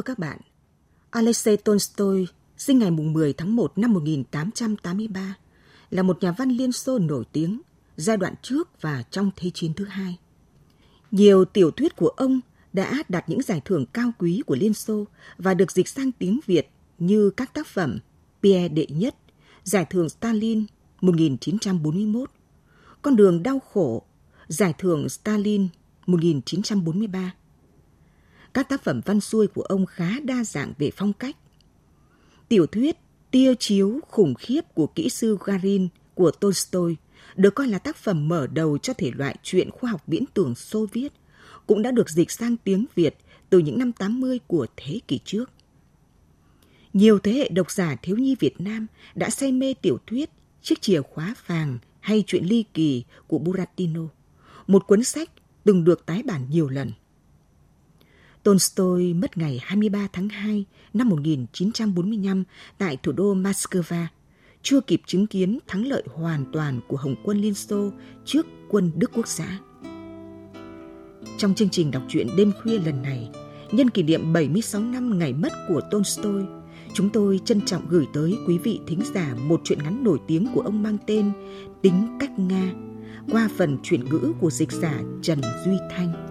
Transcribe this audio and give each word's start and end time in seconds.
Thưa 0.00 0.04
các 0.04 0.18
bạn, 0.18 0.38
Alexei 1.10 1.56
Tolstoy 1.56 2.26
sinh 2.56 2.78
ngày 2.78 2.90
10 2.90 3.32
tháng 3.32 3.56
1 3.56 3.78
năm 3.78 3.92
1883 3.92 5.34
là 5.90 6.02
một 6.02 6.22
nhà 6.22 6.32
văn 6.32 6.50
Liên 6.50 6.72
Xô 6.72 6.98
nổi 6.98 7.24
tiếng 7.32 7.60
giai 7.96 8.16
đoạn 8.16 8.34
trước 8.42 8.68
và 8.80 9.02
trong 9.10 9.30
Thế 9.36 9.50
chiến 9.54 9.74
thứ 9.74 9.84
hai. 9.84 10.18
Nhiều 11.10 11.44
tiểu 11.44 11.70
thuyết 11.70 11.96
của 11.96 12.08
ông 12.08 12.40
đã 12.72 13.02
đạt 13.08 13.28
những 13.28 13.42
giải 13.42 13.60
thưởng 13.64 13.86
cao 13.86 14.12
quý 14.18 14.42
của 14.46 14.56
Liên 14.56 14.74
Xô 14.74 15.04
và 15.38 15.54
được 15.54 15.72
dịch 15.72 15.88
sang 15.88 16.12
tiếng 16.12 16.40
Việt 16.46 16.70
như 16.98 17.30
các 17.30 17.54
tác 17.54 17.66
phẩm 17.66 17.98
Pierre 18.42 18.68
Đệ 18.68 18.86
Nhất, 18.88 19.14
Giải 19.64 19.84
thưởng 19.90 20.08
Stalin 20.08 20.66
1941, 21.00 22.30
Con 23.02 23.16
đường 23.16 23.42
đau 23.42 23.58
khổ, 23.58 24.02
Giải 24.48 24.74
thưởng 24.78 25.08
Stalin 25.08 25.68
1943, 26.06 27.34
các 28.54 28.68
tác 28.68 28.84
phẩm 28.84 29.00
văn 29.04 29.20
xuôi 29.20 29.46
của 29.46 29.62
ông 29.62 29.86
khá 29.86 30.20
đa 30.20 30.44
dạng 30.44 30.72
về 30.78 30.90
phong 30.96 31.12
cách. 31.12 31.36
Tiểu 32.48 32.66
thuyết 32.66 32.96
Tia 33.30 33.54
chiếu 33.54 34.00
khủng 34.08 34.34
khiếp 34.34 34.60
của 34.74 34.86
kỹ 34.86 35.08
sư 35.08 35.38
Garin 35.44 35.88
của 36.14 36.30
Tolstoy 36.30 36.96
được 37.36 37.54
coi 37.54 37.68
là 37.68 37.78
tác 37.78 37.96
phẩm 37.96 38.28
mở 38.28 38.46
đầu 38.46 38.78
cho 38.78 38.92
thể 38.92 39.10
loại 39.14 39.36
truyện 39.42 39.70
khoa 39.70 39.90
học 39.90 40.02
viễn 40.06 40.24
tưởng 40.34 40.54
Xô 40.54 40.86
Viết, 40.92 41.12
cũng 41.66 41.82
đã 41.82 41.90
được 41.90 42.10
dịch 42.10 42.30
sang 42.30 42.56
tiếng 42.56 42.86
Việt 42.94 43.16
từ 43.50 43.58
những 43.58 43.78
năm 43.78 43.92
80 43.92 44.38
của 44.46 44.66
thế 44.76 45.00
kỷ 45.08 45.18
trước. 45.24 45.50
Nhiều 46.92 47.18
thế 47.18 47.32
hệ 47.32 47.48
độc 47.48 47.70
giả 47.70 47.96
thiếu 48.02 48.16
nhi 48.16 48.36
Việt 48.40 48.60
Nam 48.60 48.86
đã 49.14 49.30
say 49.30 49.52
mê 49.52 49.74
tiểu 49.74 49.98
thuyết 50.06 50.30
Chiếc 50.62 50.80
chìa 50.80 51.02
khóa 51.02 51.34
vàng 51.46 51.78
hay 52.00 52.24
chuyện 52.26 52.44
ly 52.44 52.64
kỳ 52.74 53.04
của 53.26 53.38
Buratino, 53.38 54.08
một 54.66 54.86
cuốn 54.86 55.04
sách 55.04 55.30
từng 55.64 55.84
được 55.84 56.06
tái 56.06 56.22
bản 56.22 56.46
nhiều 56.50 56.68
lần. 56.68 56.92
Tolstoy 58.42 59.14
mất 59.14 59.38
ngày 59.38 59.60
23 59.62 60.08
tháng 60.12 60.28
2 60.28 60.64
năm 60.94 61.08
1945 61.08 62.44
tại 62.78 62.96
thủ 63.02 63.12
đô 63.12 63.34
Moscow, 63.34 64.06
chưa 64.62 64.80
kịp 64.80 65.02
chứng 65.06 65.26
kiến 65.26 65.58
thắng 65.66 65.86
lợi 65.86 66.02
hoàn 66.14 66.44
toàn 66.52 66.80
của 66.88 66.96
Hồng 66.96 67.14
quân 67.24 67.38
Liên 67.38 67.54
Xô 67.54 67.90
trước 68.24 68.46
quân 68.68 68.90
Đức 68.96 69.10
Quốc 69.14 69.28
xã. 69.28 69.58
Trong 71.38 71.54
chương 71.54 71.68
trình 71.68 71.90
đọc 71.90 72.02
truyện 72.08 72.28
đêm 72.36 72.52
khuya 72.62 72.78
lần 72.78 73.02
này, 73.02 73.30
nhân 73.72 73.90
kỷ 73.90 74.02
niệm 74.02 74.32
76 74.32 74.80
năm 74.80 75.18
ngày 75.18 75.32
mất 75.32 75.52
của 75.68 75.80
Tolstoy, 75.90 76.42
chúng 76.94 77.10
tôi 77.10 77.40
trân 77.44 77.60
trọng 77.60 77.88
gửi 77.88 78.06
tới 78.12 78.38
quý 78.46 78.58
vị 78.58 78.80
thính 78.86 79.00
giả 79.14 79.34
một 79.34 79.60
truyện 79.64 79.78
ngắn 79.82 80.04
nổi 80.04 80.18
tiếng 80.26 80.46
của 80.54 80.60
ông 80.60 80.82
mang 80.82 80.98
tên 81.06 81.32
Tính 81.82 82.16
cách 82.20 82.38
Nga 82.38 82.72
qua 83.30 83.48
phần 83.56 83.78
chuyển 83.82 84.04
ngữ 84.04 84.32
của 84.40 84.50
dịch 84.50 84.72
giả 84.72 85.00
Trần 85.22 85.40
Duy 85.64 85.76
Thanh. 85.90 86.29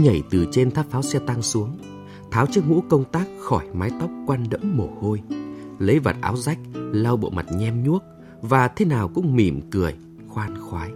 Anh 0.00 0.04
nhảy 0.04 0.22
từ 0.30 0.46
trên 0.50 0.70
tháp 0.70 0.90
pháo 0.90 1.02
xe 1.02 1.18
tăng 1.18 1.42
xuống, 1.42 1.76
tháo 2.30 2.46
chiếc 2.46 2.64
mũ 2.66 2.82
công 2.88 3.04
tác 3.04 3.26
khỏi 3.40 3.64
mái 3.72 3.90
tóc 4.00 4.10
quăn 4.26 4.44
đẫm 4.50 4.76
mồ 4.76 4.88
hôi, 5.00 5.22
lấy 5.78 5.98
vạt 5.98 6.16
áo 6.20 6.36
rách, 6.36 6.58
lau 6.74 7.16
bộ 7.16 7.30
mặt 7.30 7.46
nhem 7.52 7.84
nhuốc 7.84 8.02
và 8.42 8.68
thế 8.68 8.84
nào 8.84 9.08
cũng 9.08 9.36
mỉm 9.36 9.60
cười, 9.70 9.94
khoan 10.28 10.60
khoái. 10.60 10.90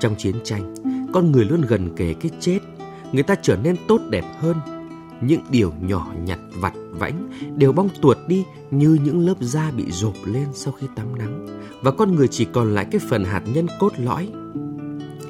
Trong 0.00 0.14
chiến 0.18 0.34
tranh, 0.44 0.74
con 1.12 1.32
người 1.32 1.44
luôn 1.44 1.60
gần 1.60 1.96
kề 1.96 2.14
cái 2.14 2.30
chết, 2.40 2.58
người 3.12 3.22
ta 3.22 3.34
trở 3.42 3.56
nên 3.56 3.76
tốt 3.88 4.00
đẹp 4.10 4.24
hơn. 4.38 4.56
Những 5.20 5.42
điều 5.50 5.72
nhỏ 5.80 6.12
nhặt 6.24 6.38
vặt 6.54 6.74
vãnh 6.90 7.30
đều 7.56 7.72
bong 7.72 7.88
tuột 8.02 8.18
đi 8.28 8.44
như 8.70 8.98
những 9.04 9.26
lớp 9.26 9.36
da 9.40 9.70
bị 9.70 9.90
rộp 9.90 10.14
lên 10.24 10.46
sau 10.52 10.72
khi 10.72 10.86
tắm 10.96 11.18
nắng 11.18 11.46
và 11.82 11.90
con 11.90 12.14
người 12.14 12.28
chỉ 12.28 12.44
còn 12.44 12.74
lại 12.74 12.86
cái 12.90 13.00
phần 13.10 13.24
hạt 13.24 13.42
nhân 13.54 13.66
cốt 13.80 13.92
lõi. 13.96 14.28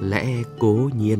Lẽ 0.00 0.42
cố 0.58 0.90
nhiên, 0.98 1.18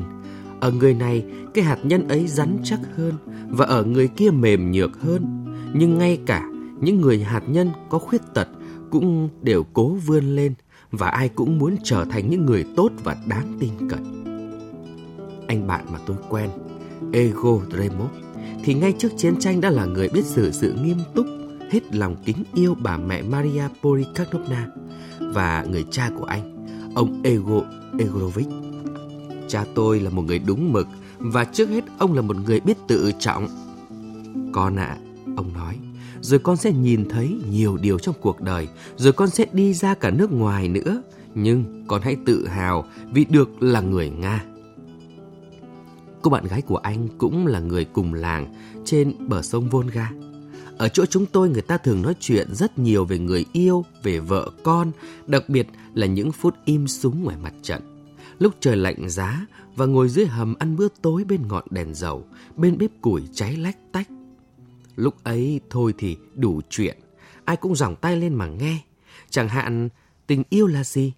ở 0.63 0.71
người 0.71 0.95
này, 0.95 1.25
cái 1.55 1.65
hạt 1.65 1.79
nhân 1.83 2.09
ấy 2.09 2.27
rắn 2.27 2.59
chắc 2.65 2.81
hơn 2.97 3.15
và 3.49 3.65
ở 3.65 3.85
người 3.85 4.09
kia 4.09 4.31
mềm 4.31 4.73
nhược 4.73 5.01
hơn. 5.01 5.47
Nhưng 5.75 5.99
ngay 5.99 6.19
cả 6.27 6.43
những 6.81 7.01
người 7.01 7.23
hạt 7.23 7.43
nhân 7.47 7.71
có 7.91 7.99
khuyết 7.99 8.21
tật 8.35 8.49
cũng 8.91 9.29
đều 9.43 9.65
cố 9.73 9.89
vươn 9.89 10.37
lên 10.37 10.55
và 10.91 11.09
ai 11.09 11.29
cũng 11.29 11.59
muốn 11.59 11.77
trở 11.85 12.05
thành 12.11 12.31
những 12.31 12.47
người 12.47 12.65
tốt 12.77 12.93
và 13.05 13.17
đáng 13.27 13.57
tin 13.61 13.71
cậy. 13.91 14.01
Anh 15.47 15.67
bạn 15.67 15.85
mà 15.93 15.99
tôi 16.07 16.17
quen, 16.29 16.51
Ego 17.13 17.59
Dremov, 17.71 18.11
thì 18.65 18.75
ngay 18.75 18.95
trước 18.99 19.13
chiến 19.17 19.35
tranh 19.41 19.61
đã 19.61 19.71
là 19.71 19.85
người 19.85 20.09
biết 20.09 20.25
xử 20.25 20.51
sự 20.51 20.75
nghiêm 20.83 20.99
túc, 21.15 21.27
hết 21.71 21.95
lòng 21.95 22.17
kính 22.25 22.45
yêu 22.55 22.75
bà 22.83 22.97
mẹ 22.97 23.23
Maria 23.23 23.65
Polikarpovna 23.83 24.67
và 25.21 25.67
người 25.71 25.85
cha 25.91 26.11
của 26.19 26.25
anh, 26.25 26.67
ông 26.95 27.21
Ego 27.25 27.63
Egorovich 27.99 28.72
Cha 29.53 29.65
tôi 29.75 30.01
là 30.01 30.11
một 30.11 30.23
người 30.23 30.39
đúng 30.39 30.73
mực 30.73 30.89
và 31.19 31.45
trước 31.45 31.69
hết 31.69 31.85
ông 31.99 32.15
là 32.15 32.23
một 32.23 32.37
người 32.47 32.61
biết 32.61 32.77
tự 32.89 33.13
trọng. 33.19 33.49
Con 34.53 34.77
ạ, 34.77 34.85
à, 34.87 34.99
ông 35.37 35.53
nói, 35.55 35.79
rồi 36.21 36.39
con 36.39 36.57
sẽ 36.57 36.73
nhìn 36.73 37.09
thấy 37.09 37.37
nhiều 37.51 37.77
điều 37.77 37.99
trong 37.99 38.15
cuộc 38.21 38.41
đời, 38.41 38.69
rồi 38.97 39.13
con 39.13 39.31
sẽ 39.31 39.47
đi 39.53 39.75
ra 39.75 39.95
cả 39.95 40.11
nước 40.11 40.33
ngoài 40.33 40.69
nữa. 40.69 41.03
Nhưng 41.35 41.85
con 41.89 42.03
hãy 42.03 42.17
tự 42.27 42.47
hào 42.47 42.85
vì 43.13 43.25
được 43.25 43.63
là 43.63 43.81
người 43.81 44.11
Nga. 44.11 44.45
Cô 46.23 46.31
bạn 46.31 46.47
gái 46.47 46.63
của 46.63 46.77
anh 46.77 47.09
cũng 47.19 47.47
là 47.47 47.61
người 47.61 47.85
cùng 47.85 48.15
làng 48.15 48.55
trên 48.85 49.29
bờ 49.29 49.43
sông 49.43 49.69
Volga. 49.69 50.11
Ở 50.79 50.89
chỗ 50.89 51.07
chúng 51.07 51.27
tôi 51.27 51.49
người 51.49 51.63
ta 51.63 51.79
thường 51.79 52.03
nói 52.03 52.15
chuyện 52.21 52.55
rất 52.55 52.79
nhiều 52.79 53.05
về 53.05 53.19
người 53.19 53.45
yêu, 53.53 53.85
về 54.03 54.19
vợ 54.19 54.51
con, 54.63 54.93
đặc 55.27 55.49
biệt 55.49 55.67
là 55.95 56.07
những 56.07 56.33
phút 56.33 56.55
im 56.65 56.89
súng 56.89 57.25
ngoài 57.25 57.37
mặt 57.43 57.53
trận 57.63 57.92
lúc 58.39 58.55
trời 58.61 58.77
lạnh 58.77 59.09
giá 59.09 59.47
và 59.77 59.87
ngồi 59.87 60.09
dưới 60.09 60.27
hầm 60.27 60.55
ăn 60.59 60.77
bữa 60.77 60.89
tối 61.03 61.25
bên 61.25 61.49
ngọn 61.49 61.65
đèn 61.71 61.95
dầu, 61.95 62.27
bên 62.57 62.79
bếp 62.79 62.91
củi 63.01 63.23
cháy 63.35 63.57
lách 63.57 63.93
tách. 63.93 64.09
Lúc 64.97 65.25
ấy 65.25 65.61
thôi 65.71 65.95
thì 65.99 66.17
đủ 66.35 66.61
chuyện, 66.71 66.99
ai 67.45 67.57
cũng 67.57 67.77
giỏng 67.77 67.97
tay 67.97 68.17
lên 68.17 68.35
mà 68.35 68.47
nghe. 68.47 68.79
Chẳng 69.31 69.49
hạn 69.49 69.89
tình 70.27 70.43
yêu 70.51 70.67
là 70.67 70.85
gì? 70.85 71.13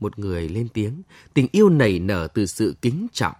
Một 0.00 0.18
người 0.18 0.48
lên 0.48 0.68
tiếng, 0.68 1.02
tình 1.34 1.48
yêu 1.52 1.68
nảy 1.68 1.98
nở 1.98 2.28
từ 2.34 2.46
sự 2.46 2.74
kính 2.82 3.06
trọng. 3.12 3.34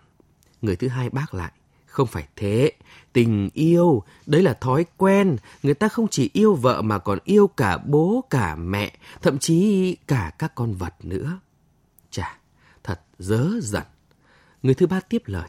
Người 0.63 0.77
thứ 0.77 0.89
hai 0.89 1.11
bác 1.11 1.35
lại, 1.35 1.53
không 1.87 2.07
phải 2.07 2.29
thế. 2.37 2.73
Tình 3.13 3.51
yêu, 3.55 4.03
đấy 4.27 4.43
là 4.43 4.55
thói 4.55 4.85
quen. 4.97 5.37
Người 5.63 5.75
ta 5.75 5.89
không 5.89 6.09
chỉ 6.09 6.31
yêu 6.33 6.55
vợ 6.55 6.83
mà 6.83 6.99
còn 6.99 7.19
yêu 7.25 7.47
cả 7.47 7.79
bố, 7.79 8.25
cả 8.31 8.57
mẹ, 8.57 8.97
thậm 9.23 9.39
chí 9.39 9.97
cả 10.07 10.33
các 10.39 10.55
con 10.55 10.75
vật 10.75 10.95
nữa. 11.03 11.41
Thật 12.85 13.01
dớ 13.19 13.49
dẩn. 13.61 13.83
Người 14.63 14.75
thứ 14.75 14.87
ba 14.87 15.01
tiếp 15.01 15.23
lời. 15.27 15.49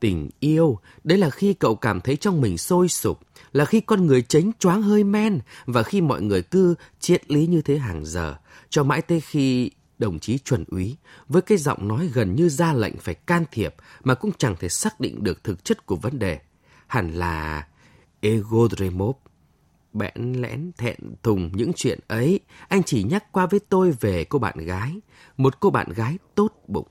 Tình 0.00 0.30
yêu, 0.40 0.78
đấy 1.04 1.18
là 1.18 1.30
khi 1.30 1.54
cậu 1.54 1.76
cảm 1.76 2.00
thấy 2.00 2.16
trong 2.16 2.40
mình 2.40 2.58
sôi 2.58 2.88
sục, 2.88 3.20
là 3.52 3.64
khi 3.64 3.80
con 3.80 4.06
người 4.06 4.22
chánh 4.22 4.52
choáng 4.58 4.82
hơi 4.82 5.04
men 5.04 5.40
và 5.66 5.82
khi 5.82 6.00
mọi 6.00 6.22
người 6.22 6.42
cứ 6.42 6.74
triết 7.00 7.30
lý 7.30 7.46
như 7.46 7.62
thế 7.62 7.78
hàng 7.78 8.04
giờ, 8.04 8.36
cho 8.70 8.84
mãi 8.84 9.02
tới 9.02 9.20
khi 9.20 9.70
đồng 9.98 10.18
chí 10.18 10.38
chuẩn 10.38 10.64
úy 10.68 10.96
với 11.28 11.42
cái 11.42 11.58
giọng 11.58 11.88
nói 11.88 12.10
gần 12.14 12.36
như 12.36 12.48
ra 12.48 12.72
lệnh 12.72 12.96
phải 12.96 13.14
can 13.14 13.44
thiệp 13.52 13.74
mà 14.04 14.14
cũng 14.14 14.30
chẳng 14.38 14.56
thể 14.60 14.68
xác 14.68 15.00
định 15.00 15.24
được 15.24 15.44
thực 15.44 15.64
chất 15.64 15.86
của 15.86 15.96
vấn 15.96 16.18
đề. 16.18 16.40
Hẳn 16.86 17.14
là 17.14 17.66
Ego 18.20 18.68
Dremov 18.76 19.16
bẽn 19.98 20.32
lẽn 20.32 20.72
thẹn 20.76 20.96
thùng 21.22 21.50
những 21.54 21.72
chuyện 21.76 22.00
ấy. 22.08 22.40
Anh 22.68 22.82
chỉ 22.82 23.02
nhắc 23.02 23.32
qua 23.32 23.46
với 23.46 23.60
tôi 23.60 23.92
về 24.00 24.24
cô 24.24 24.38
bạn 24.38 24.58
gái, 24.58 25.00
một 25.36 25.60
cô 25.60 25.70
bạn 25.70 25.92
gái 25.92 26.18
tốt 26.34 26.52
bụng. 26.68 26.88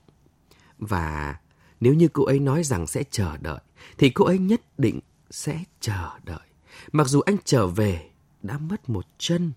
Và 0.78 1.36
nếu 1.80 1.94
như 1.94 2.08
cô 2.08 2.24
ấy 2.24 2.38
nói 2.38 2.64
rằng 2.64 2.86
sẽ 2.86 3.02
chờ 3.10 3.36
đợi, 3.36 3.60
thì 3.98 4.10
cô 4.10 4.24
ấy 4.24 4.38
nhất 4.38 4.60
định 4.78 5.00
sẽ 5.30 5.64
chờ 5.80 6.10
đợi. 6.24 6.46
Mặc 6.92 7.06
dù 7.06 7.20
anh 7.20 7.36
trở 7.44 7.66
về 7.66 8.10
đã 8.42 8.58
mất 8.58 8.88
một 8.88 9.06
chân. 9.18 9.52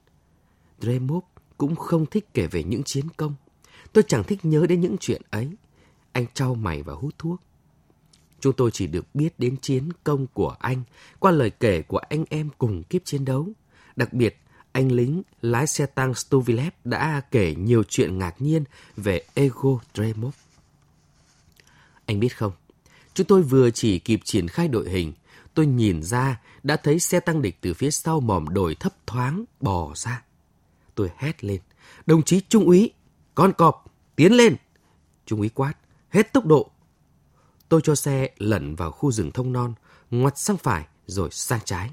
Dremov 0.80 1.24
cũng 1.57 1.75
không 1.75 2.06
thích 2.06 2.28
kể 2.34 2.48
về 2.48 2.63
những 2.63 2.84
chiến 2.84 3.06
công. 3.18 3.36
Tôi 3.94 4.04
chẳng 4.07 4.24
thích 4.24 4.46
nhớ 4.46 4.66
đến 4.69 4.81
những 4.81 4.96
chuyện 5.00 5.22
ấy. 5.30 5.50
Anh 6.12 6.25
trao 6.34 6.56
mày 6.56 6.84
và 6.84 6.94
hút 6.94 7.16
thuốc. 7.18 7.42
Chúng 8.39 8.53
tôi 8.53 8.71
chỉ 8.71 8.88
được 8.88 9.15
biết 9.15 9.39
đến 9.39 9.56
chiến 9.62 9.89
công 10.03 10.27
của 10.27 10.56
anh 10.59 10.83
qua 11.19 11.31
lời 11.31 11.50
kể 11.50 11.81
của 11.81 11.97
anh 11.97 12.25
em 12.30 12.50
cùng 12.57 12.83
kiếp 12.83 13.06
chiến 13.06 13.25
đấu. 13.25 13.47
Đặc 13.95 14.13
biệt, 14.13 14.41
anh 14.71 14.91
lính 14.91 15.21
lái 15.41 15.68
xe 15.68 15.86
tăng 15.86 16.13
Stuvilev 16.13 16.74
đã 16.83 17.21
kể 17.31 17.56
nhiều 17.56 17.83
chuyện 17.89 18.18
ngạc 18.18 18.41
nhiên 18.41 18.63
về 18.97 19.21
Ego 19.33 19.80
Dremov. 19.94 20.33
Anh 22.06 22.19
biết 22.19 22.38
không, 22.38 22.51
chúng 23.13 23.27
tôi 23.27 23.41
vừa 23.41 23.71
chỉ 23.71 24.00
kịp 24.00 24.19
triển 24.24 24.47
khai 24.47 24.68
đội 24.68 24.89
hình, 24.89 25.13
tôi 25.53 25.65
nhìn 25.65 26.03
ra 26.03 26.41
đã 26.63 26.75
thấy 26.75 27.00
xe 27.00 27.19
tăng 27.19 27.41
địch 27.41 27.57
từ 27.62 27.74
phía 27.74 27.91
sau 27.91 28.19
mỏm 28.19 28.50
đồi 28.50 28.75
thấp 28.75 28.94
thoáng 29.07 29.44
bò 29.62 29.91
ra. 29.95 30.24
Tôi 30.95 31.09
hét 31.18 31.44
lên, 31.44 31.62
đồng 32.06 32.24
chí 32.24 32.41
trung 32.50 32.65
úy, 32.65 32.91
con 33.36 33.53
cọp, 33.53 33.86
tiến 34.15 34.33
lên. 34.33 34.56
Trung 35.25 35.39
úy 35.39 35.50
quát, 35.50 35.74
hết 36.09 36.33
tốc 36.33 36.45
độ. 36.45 36.71
Tôi 37.69 37.81
cho 37.83 37.95
xe 37.95 38.30
lẩn 38.38 38.75
vào 38.75 38.92
khu 38.92 39.12
rừng 39.12 39.31
thông 39.31 39.54
non, 39.54 39.74
ngoặt 40.12 40.38
sang 40.38 40.57
phải 40.57 40.88
rồi 41.07 41.30
sang 41.31 41.60
trái. 41.66 41.92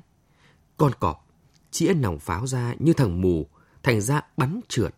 Con 0.76 0.92
cọp 1.00 1.26
chĩa 1.70 1.94
nòng 1.94 2.18
pháo 2.18 2.46
ra 2.46 2.74
như 2.78 2.92
thằng 2.92 3.20
mù, 3.20 3.46
thành 3.82 4.00
ra 4.00 4.20
bắn 4.36 4.60
trượt. 4.68 4.94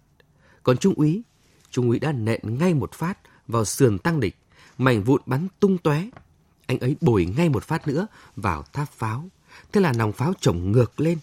Còn 0.62 0.76
trung 0.78 0.94
úy, 0.94 1.22
trung 1.70 1.88
úy 1.88 1.98
đã 1.98 2.12
nện 2.12 2.58
ngay 2.58 2.74
một 2.74 2.92
phát 2.92 3.18
vào 3.46 3.64
sườn 3.64 3.98
tăng 3.98 4.20
địch, 4.20 4.36
mảnh 4.78 5.02
vụn 5.02 5.22
bắn 5.26 5.48
tung 5.60 5.78
tóe. 5.78 6.08
Anh 6.66 6.78
ấy 6.78 6.96
bồi 7.00 7.28
ngay 7.36 7.48
một 7.48 7.64
phát 7.64 7.88
nữa 7.88 8.06
vào 8.36 8.62
tháp 8.72 8.88
pháo. 8.92 9.28
Thế 9.72 9.80
là 9.80 9.92
nòng 9.92 10.12
pháo 10.12 10.32
chổng 10.40 10.72
ngược 10.72 11.00
lên. 11.00 11.18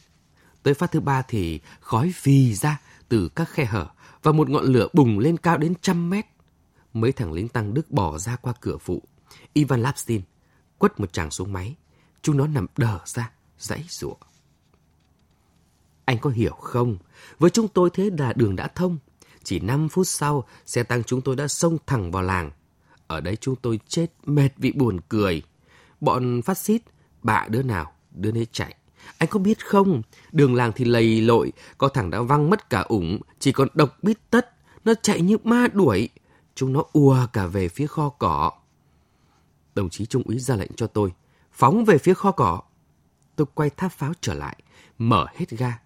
Tới 0.64 0.74
phát 0.74 0.92
thứ 0.92 1.00
ba 1.00 1.22
thì 1.22 1.60
khói 1.80 2.12
phì 2.16 2.54
ra 2.54 2.82
từ 3.10 3.30
các 3.30 3.50
khe 3.50 3.66
hở 3.66 3.88
và 4.24 4.32
một 4.32 4.50
ngọn 4.50 4.66
lửa 4.66 4.88
bùng 4.94 5.20
lên 5.20 5.38
cao 5.38 5.58
đến 5.58 5.74
trăm 5.82 6.10
mét. 6.10 6.26
Mấy 6.94 7.12
thằng 7.12 7.34
lính 7.34 7.48
tăng 7.48 7.74
Đức 7.74 7.92
bỏ 7.92 8.18
ra 8.18 8.36
qua 8.36 8.54
cửa 8.62 8.78
phụ. 8.78 9.04
Ivan 9.58 9.82
Lapstin 9.82 10.22
quất 10.78 11.00
một 11.00 11.14
chàng 11.14 11.32
xuống 11.32 11.54
máy. 11.54 11.76
Chúng 12.22 12.38
nó 12.38 12.48
nằm 12.48 12.68
đờ 12.78 13.00
ra, 13.06 13.32
dãy 13.58 13.84
rủa. 13.90 14.16
Anh 16.06 16.18
có 16.20 16.30
hiểu 16.30 16.54
không? 16.54 16.98
Với 17.40 17.50
chúng 17.50 17.68
tôi 17.68 17.90
thế 17.94 18.10
là 18.18 18.34
đường 18.34 18.56
đã 18.56 18.68
thông. 18.68 18.98
Chỉ 19.44 19.60
5 19.60 19.90
phút 19.90 20.08
sau, 20.08 20.44
xe 20.66 20.84
tăng 20.84 21.04
chúng 21.04 21.22
tôi 21.22 21.36
đã 21.36 21.48
xông 21.48 21.78
thẳng 21.86 22.12
vào 22.12 22.24
làng. 22.24 22.52
Ở 23.08 23.22
đấy 23.22 23.36
chúng 23.42 23.56
tôi 23.56 23.80
chết 23.88 24.08
mệt 24.26 24.50
vì 24.58 24.72
buồn 24.72 25.00
cười. 25.10 25.42
Bọn 26.02 26.42
phát 26.42 26.58
xít, 26.58 26.82
bạ 27.24 27.48
đứa 27.50 27.64
nào, 27.64 27.94
đứa 28.12 28.32
nấy 28.32 28.48
chạy. 28.52 28.76
Anh 29.18 29.30
có 29.30 29.40
biết 29.40 29.66
không, 29.66 30.02
đường 30.32 30.56
làng 30.56 30.72
thì 30.76 30.86
lầy 30.86 31.22
lội, 31.22 31.52
có 31.78 31.88
thằng 31.88 32.10
đã 32.10 32.22
văng 32.22 32.50
mất 32.50 32.70
cả 32.70 32.80
ủng, 32.82 33.20
chỉ 33.40 33.52
còn 33.52 33.68
độc 33.74 34.04
bít 34.04 34.18
tất. 34.30 34.56
Nó 34.86 34.94
chạy 35.02 35.22
như 35.22 35.38
ma 35.44 35.68
đuổi. 35.74 36.10
Chúng 36.56 36.74
nó 36.74 36.84
ùa 36.94 37.28
cả 37.34 37.48
về 37.48 37.70
phía 37.70 37.88
kho 37.88 38.10
cỏ. 38.10 38.52
Đồng 39.76 39.90
chí 39.90 40.06
Trung 40.06 40.24
úy 40.26 40.40
ra 40.40 40.56
lệnh 40.56 40.72
cho 40.76 40.88
tôi, 40.88 41.14
phóng 41.52 41.86
về 41.86 41.98
phía 41.98 42.14
kho 42.14 42.32
cỏ. 42.32 42.62
Tôi 43.36 43.48
quay 43.54 43.70
tháp 43.70 43.92
pháo 43.92 44.14
trở 44.22 44.34
lại, 44.34 44.58
mở 44.98 45.26
hết 45.36 45.50
ga. 45.50 45.80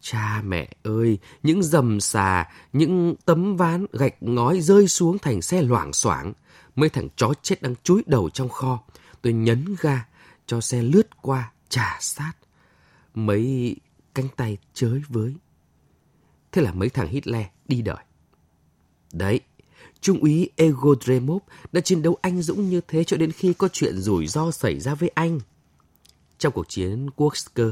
Cha 0.00 0.42
mẹ 0.44 0.68
ơi, 0.82 1.18
những 1.42 1.62
dầm 1.62 2.00
xà, 2.00 2.48
những 2.72 3.14
tấm 3.24 3.56
ván 3.56 3.86
gạch 3.92 4.14
ngói 4.20 4.60
rơi 4.60 4.88
xuống 4.88 5.18
thành 5.18 5.42
xe 5.42 5.62
loảng 5.62 5.92
xoảng. 5.92 6.32
Mấy 6.76 6.88
thằng 6.88 7.08
chó 7.16 7.32
chết 7.42 7.62
đang 7.62 7.74
chúi 7.82 8.02
đầu 8.06 8.30
trong 8.30 8.48
kho. 8.48 8.82
Tôi 9.22 9.32
nhấn 9.32 9.76
ga, 9.80 10.06
cho 10.46 10.60
xe 10.60 10.82
lướt 10.82 11.22
qua, 11.22 11.52
trả 11.68 11.96
sát. 12.00 12.32
Mấy 13.14 13.76
cánh 14.14 14.28
tay 14.36 14.58
chới 14.74 15.02
với. 15.08 15.34
Thế 16.52 16.62
là 16.62 16.72
mấy 16.72 16.88
thằng 16.88 17.08
Hitler 17.08 17.46
đi 17.68 17.82
đời. 17.82 18.04
Đấy, 19.12 19.40
Trung 20.02 20.18
úy 20.20 20.50
Ego 20.56 20.94
Dremov 21.00 21.42
đã 21.72 21.80
chiến 21.80 22.02
đấu 22.02 22.16
anh 22.22 22.42
dũng 22.42 22.68
như 22.68 22.80
thế 22.88 23.04
cho 23.04 23.16
đến 23.16 23.32
khi 23.32 23.52
có 23.52 23.68
chuyện 23.72 23.98
rủi 23.98 24.26
ro 24.26 24.50
xảy 24.50 24.80
ra 24.80 24.94
với 24.94 25.08
anh. 25.14 25.40
Trong 26.38 26.52
cuộc 26.52 26.68
chiến 26.68 27.10
Kursker, 27.10 27.68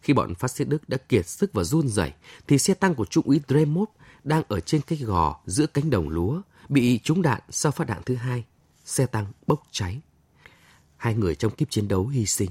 khi 0.00 0.12
bọn 0.12 0.34
phát 0.34 0.50
xít 0.50 0.64
Đức 0.64 0.88
đã 0.88 0.96
kiệt 0.96 1.26
sức 1.26 1.52
và 1.52 1.64
run 1.64 1.88
rẩy, 1.88 2.12
thì 2.48 2.58
xe 2.58 2.74
tăng 2.74 2.94
của 2.94 3.04
Trung 3.04 3.26
úy 3.26 3.40
Dremov 3.48 3.88
đang 4.24 4.42
ở 4.48 4.60
trên 4.60 4.80
cái 4.80 4.98
gò 4.98 5.40
giữa 5.46 5.66
cánh 5.66 5.90
đồng 5.90 6.08
lúa, 6.08 6.40
bị 6.68 6.98
trúng 6.98 7.22
đạn 7.22 7.40
sau 7.50 7.72
phát 7.72 7.86
đạn 7.86 8.02
thứ 8.06 8.14
hai. 8.14 8.44
Xe 8.84 9.06
tăng 9.06 9.26
bốc 9.46 9.62
cháy. 9.70 10.00
Hai 10.96 11.14
người 11.14 11.34
trong 11.34 11.52
kiếp 11.52 11.70
chiến 11.70 11.88
đấu 11.88 12.06
hy 12.06 12.26
sinh. 12.26 12.50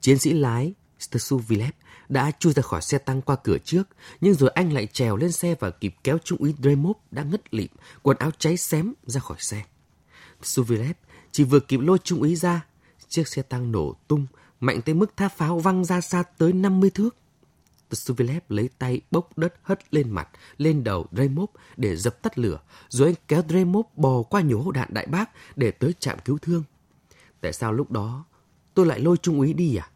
Chiến 0.00 0.18
sĩ 0.18 0.32
lái 0.32 0.74
Stusuvilev 1.02 1.70
đã 2.08 2.30
chui 2.38 2.52
ra 2.52 2.62
khỏi 2.62 2.82
xe 2.82 2.98
tăng 2.98 3.22
qua 3.22 3.36
cửa 3.36 3.58
trước, 3.64 3.82
nhưng 4.20 4.34
rồi 4.34 4.50
anh 4.50 4.72
lại 4.72 4.86
trèo 4.86 5.16
lên 5.16 5.32
xe 5.32 5.54
và 5.60 5.70
kịp 5.70 5.94
kéo 6.04 6.18
trung 6.24 6.38
úy 6.38 6.54
Dremov 6.62 6.96
đã 7.10 7.22
ngất 7.22 7.54
lịm, 7.54 7.70
quần 8.02 8.16
áo 8.18 8.30
cháy 8.38 8.56
xém 8.56 8.94
ra 9.06 9.20
khỏi 9.20 9.36
xe. 9.40 9.62
Suvilev 10.42 10.96
chỉ 11.32 11.44
vừa 11.44 11.60
kịp 11.60 11.80
lôi 11.80 11.98
trung 11.98 12.20
úy 12.20 12.36
ra, 12.36 12.66
chiếc 13.08 13.28
xe 13.28 13.42
tăng 13.42 13.72
nổ 13.72 13.96
tung, 14.08 14.26
mạnh 14.60 14.82
tới 14.82 14.94
mức 14.94 15.16
tháp 15.16 15.36
pháo 15.36 15.58
văng 15.58 15.84
ra 15.84 16.00
xa 16.00 16.22
tới 16.38 16.52
50 16.52 16.90
thước. 16.90 17.16
Suvilev 17.90 18.42
lấy 18.48 18.68
tay 18.78 19.00
bốc 19.10 19.38
đất 19.38 19.54
hất 19.62 19.94
lên 19.94 20.10
mặt, 20.10 20.28
lên 20.58 20.84
đầu 20.84 21.06
Dremov 21.12 21.50
để 21.76 21.96
dập 21.96 22.22
tắt 22.22 22.38
lửa, 22.38 22.60
rồi 22.88 23.08
anh 23.08 23.14
kéo 23.28 23.42
Dremov 23.48 23.86
bò 23.96 24.22
qua 24.22 24.40
nhổ 24.40 24.70
đạn 24.70 24.88
đại 24.92 25.06
bác 25.06 25.30
để 25.56 25.70
tới 25.70 25.94
trạm 25.98 26.18
cứu 26.24 26.38
thương. 26.38 26.62
Tại 27.40 27.52
sao 27.52 27.72
lúc 27.72 27.90
đó 27.90 28.24
tôi 28.74 28.86
lại 28.86 29.00
lôi 29.00 29.16
trung 29.16 29.38
úy 29.38 29.52
đi 29.52 29.76
à? 29.76 29.88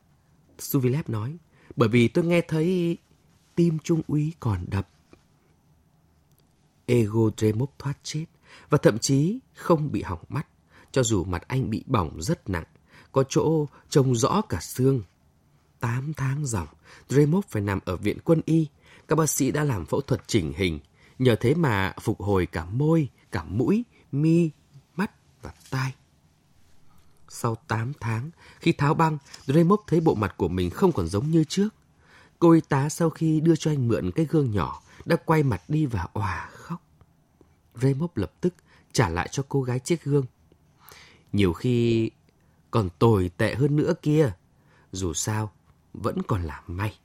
Suvilev 0.58 1.08
nói, 1.08 1.36
bởi 1.76 1.88
vì 1.88 2.08
tôi 2.08 2.24
nghe 2.24 2.40
thấy 2.40 2.98
tim 3.54 3.78
trung 3.78 4.02
úy 4.08 4.32
còn 4.40 4.64
đập. 4.70 4.88
Ego 6.86 7.30
Dremov 7.36 7.70
thoát 7.78 7.98
chết 8.02 8.24
và 8.70 8.78
thậm 8.78 8.98
chí 8.98 9.38
không 9.54 9.92
bị 9.92 10.02
hỏng 10.02 10.24
mắt, 10.28 10.46
cho 10.92 11.02
dù 11.02 11.24
mặt 11.24 11.42
anh 11.48 11.70
bị 11.70 11.84
bỏng 11.86 12.22
rất 12.22 12.48
nặng, 12.48 12.64
có 13.12 13.24
chỗ 13.28 13.66
trông 13.88 14.14
rõ 14.14 14.40
cả 14.40 14.60
xương. 14.60 15.02
Tám 15.80 16.12
tháng 16.16 16.46
dòng, 16.46 16.68
Dremov 17.08 17.44
phải 17.48 17.62
nằm 17.62 17.78
ở 17.84 17.96
viện 17.96 18.18
quân 18.24 18.40
y. 18.44 18.66
Các 19.08 19.16
bác 19.16 19.30
sĩ 19.30 19.50
đã 19.50 19.64
làm 19.64 19.86
phẫu 19.86 20.00
thuật 20.00 20.22
chỉnh 20.26 20.52
hình, 20.56 20.80
nhờ 21.18 21.36
thế 21.40 21.54
mà 21.54 21.92
phục 22.00 22.20
hồi 22.20 22.46
cả 22.46 22.64
môi, 22.64 23.08
cả 23.32 23.44
mũi, 23.44 23.84
mi, 24.12 24.50
mắt 24.96 25.10
và 25.42 25.52
tai. 25.70 25.94
Sau 27.38 27.56
8 27.68 27.92
tháng, 28.00 28.30
khi 28.60 28.72
tháo 28.72 28.94
băng, 28.94 29.18
Dremov 29.44 29.80
thấy 29.86 30.00
bộ 30.00 30.14
mặt 30.14 30.34
của 30.36 30.48
mình 30.48 30.70
không 30.70 30.92
còn 30.92 31.08
giống 31.08 31.30
như 31.30 31.44
trước. 31.44 31.68
Cô 32.38 32.50
y 32.50 32.60
tá 32.60 32.88
sau 32.88 33.10
khi 33.10 33.40
đưa 33.40 33.56
cho 33.56 33.70
anh 33.70 33.88
mượn 33.88 34.10
cái 34.10 34.26
gương 34.30 34.50
nhỏ, 34.50 34.82
đã 35.04 35.16
quay 35.16 35.42
mặt 35.42 35.62
đi 35.68 35.86
và 35.86 36.06
òa 36.12 36.48
khóc. 36.52 36.82
Dremov 37.74 38.10
lập 38.14 38.32
tức 38.40 38.54
trả 38.92 39.08
lại 39.08 39.28
cho 39.32 39.44
cô 39.48 39.62
gái 39.62 39.78
chiếc 39.78 40.04
gương. 40.04 40.24
Nhiều 41.32 41.52
khi 41.52 42.10
còn 42.70 42.88
tồi 42.98 43.30
tệ 43.36 43.54
hơn 43.54 43.76
nữa 43.76 43.94
kia. 44.02 44.32
Dù 44.92 45.14
sao, 45.14 45.52
vẫn 45.94 46.22
còn 46.22 46.42
là 46.42 46.62
may. 46.66 46.98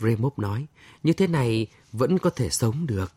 Remov 0.00 0.32
nói, 0.36 0.66
như 1.02 1.12
thế 1.12 1.26
này 1.26 1.66
vẫn 1.92 2.18
có 2.18 2.30
thể 2.30 2.50
sống 2.50 2.86
được. 2.86 3.12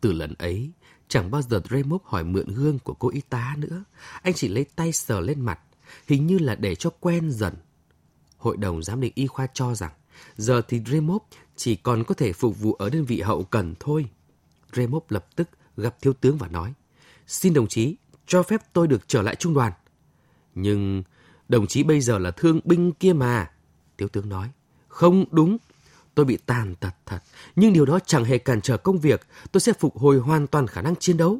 Từ 0.00 0.12
lần 0.12 0.34
ấy, 0.38 0.70
chẳng 1.12 1.30
bao 1.30 1.42
giờ 1.42 1.60
Remov 1.70 2.02
hỏi 2.04 2.24
mượn 2.24 2.46
gương 2.46 2.78
của 2.78 2.94
cô 2.94 3.08
y 3.08 3.20
tá 3.20 3.54
nữa. 3.58 3.84
Anh 4.22 4.34
chỉ 4.34 4.48
lấy 4.48 4.64
tay 4.64 4.92
sờ 4.92 5.20
lên 5.20 5.40
mặt, 5.40 5.60
hình 6.06 6.26
như 6.26 6.38
là 6.38 6.54
để 6.54 6.74
cho 6.74 6.90
quen 7.00 7.30
dần. 7.30 7.54
Hội 8.36 8.56
đồng 8.56 8.82
giám 8.82 9.00
định 9.00 9.12
y 9.14 9.26
khoa 9.26 9.46
cho 9.54 9.74
rằng, 9.74 9.92
giờ 10.36 10.62
thì 10.68 10.80
Remov 10.86 11.22
chỉ 11.56 11.76
còn 11.76 12.04
có 12.04 12.14
thể 12.14 12.32
phục 12.32 12.60
vụ 12.60 12.72
ở 12.72 12.90
đơn 12.90 13.04
vị 13.04 13.20
hậu 13.20 13.44
cần 13.44 13.74
thôi. 13.80 14.08
Remov 14.72 15.02
lập 15.08 15.26
tức 15.36 15.48
gặp 15.76 15.96
thiếu 16.00 16.12
tướng 16.12 16.38
và 16.38 16.48
nói, 16.48 16.72
xin 17.26 17.54
đồng 17.54 17.66
chí, 17.66 17.96
cho 18.26 18.42
phép 18.42 18.60
tôi 18.72 18.88
được 18.88 19.08
trở 19.08 19.22
lại 19.22 19.34
trung 19.34 19.54
đoàn. 19.54 19.72
Nhưng 20.54 21.02
đồng 21.48 21.66
chí 21.66 21.82
bây 21.82 22.00
giờ 22.00 22.18
là 22.18 22.30
thương 22.30 22.60
binh 22.64 22.92
kia 22.92 23.12
mà. 23.12 23.50
Thiếu 23.98 24.08
tướng 24.08 24.28
nói, 24.28 24.50
không 24.88 25.24
đúng, 25.30 25.56
tôi 26.14 26.24
bị 26.24 26.36
tàn 26.36 26.74
tật 26.74 26.94
thật, 27.06 27.22
nhưng 27.56 27.72
điều 27.72 27.86
đó 27.86 27.98
chẳng 28.06 28.24
hề 28.24 28.38
cản 28.38 28.60
trở 28.60 28.76
công 28.76 28.98
việc, 28.98 29.26
tôi 29.52 29.60
sẽ 29.60 29.72
phục 29.72 29.98
hồi 29.98 30.18
hoàn 30.18 30.46
toàn 30.46 30.66
khả 30.66 30.82
năng 30.82 30.96
chiến 30.96 31.16
đấu. 31.16 31.38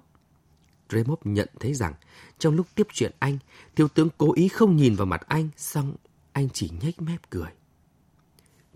Dremov 0.89 1.19
nhận 1.25 1.49
thấy 1.61 1.75
rằng, 1.75 1.95
trong 2.39 2.55
lúc 2.55 2.67
tiếp 2.75 2.87
chuyện 2.93 3.13
anh, 3.19 3.39
thiếu 3.77 3.89
tướng 3.89 4.09
cố 4.19 4.33
ý 4.35 4.49
không 4.49 4.77
nhìn 4.77 4.95
vào 4.95 5.07
mặt 5.07 5.21
anh, 5.29 5.49
xong 5.57 5.95
anh 6.33 6.49
chỉ 6.53 6.71
nhếch 6.83 7.03
mép 7.03 7.31
cười. 7.31 7.51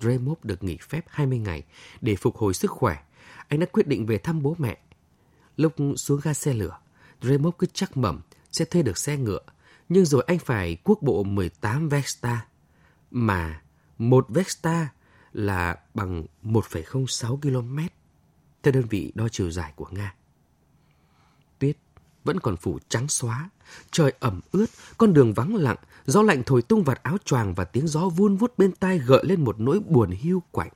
Dremov 0.01 0.39
được 0.43 0.65
nghỉ 0.65 0.79
phép 0.89 1.05
20 1.09 1.39
ngày 1.39 1.63
để 2.01 2.17
phục 2.17 2.37
hồi 2.37 2.55
sức 2.55 2.71
khỏe. 2.71 2.97
Anh 3.49 3.61
đã 3.61 3.67
quyết 3.73 3.87
định 3.87 4.07
về 4.07 4.19
thăm 4.19 4.43
bố 4.43 4.57
mẹ. 4.59 4.79
Lúc 5.57 5.75
xuống 5.97 6.21
ga 6.23 6.35
xe 6.35 6.55
lửa, 6.55 6.79
Dremov 7.23 7.55
cứ 7.59 7.67
chắc 7.73 7.97
mẩm 7.97 8.21
sẽ 8.53 8.65
thuê 8.65 8.83
được 8.83 8.99
xe 8.99 9.17
ngựa 9.17 9.41
nhưng 9.89 10.05
rồi 10.05 10.25
anh 10.27 10.39
phải 10.39 10.77
quốc 10.85 11.03
bộ 11.03 11.25
18 11.25 11.89
Vesta. 11.89 12.47
Mà 13.11 13.63
Một 13.99 14.27
Vesta 14.29 14.89
là 15.37 15.77
bằng 15.95 16.25
1,06 16.43 17.37
km 17.41 17.79
theo 18.63 18.73
đơn 18.73 18.85
vị 18.91 19.13
đo 19.15 19.29
chiều 19.29 19.51
dài 19.51 19.73
của 19.77 19.87
Nga. 19.91 20.15
Tuyết 21.59 21.77
vẫn 22.25 22.41
còn 22.41 22.57
phủ 22.57 22.79
trắng 22.89 23.09
xóa, 23.09 23.51
trời 23.91 24.13
ẩm 24.21 24.41
ướt, 24.53 24.67
con 24.99 25.13
đường 25.13 25.35
vắng 25.35 25.55
lặng, 25.55 25.77
gió 26.07 26.23
lạnh 26.23 26.43
thổi 26.47 26.63
tung 26.63 26.85
vạt 26.85 27.03
áo 27.03 27.17
choàng 27.25 27.55
và 27.55 27.65
tiếng 27.65 27.89
gió 27.89 28.09
vun 28.09 28.37
vút 28.37 28.59
bên 28.59 28.73
tai 28.73 28.99
gợi 28.99 29.25
lên 29.27 29.45
một 29.45 29.61
nỗi 29.61 29.81
buồn 29.81 30.11
hiu 30.11 30.43
quạnh. 30.51 30.71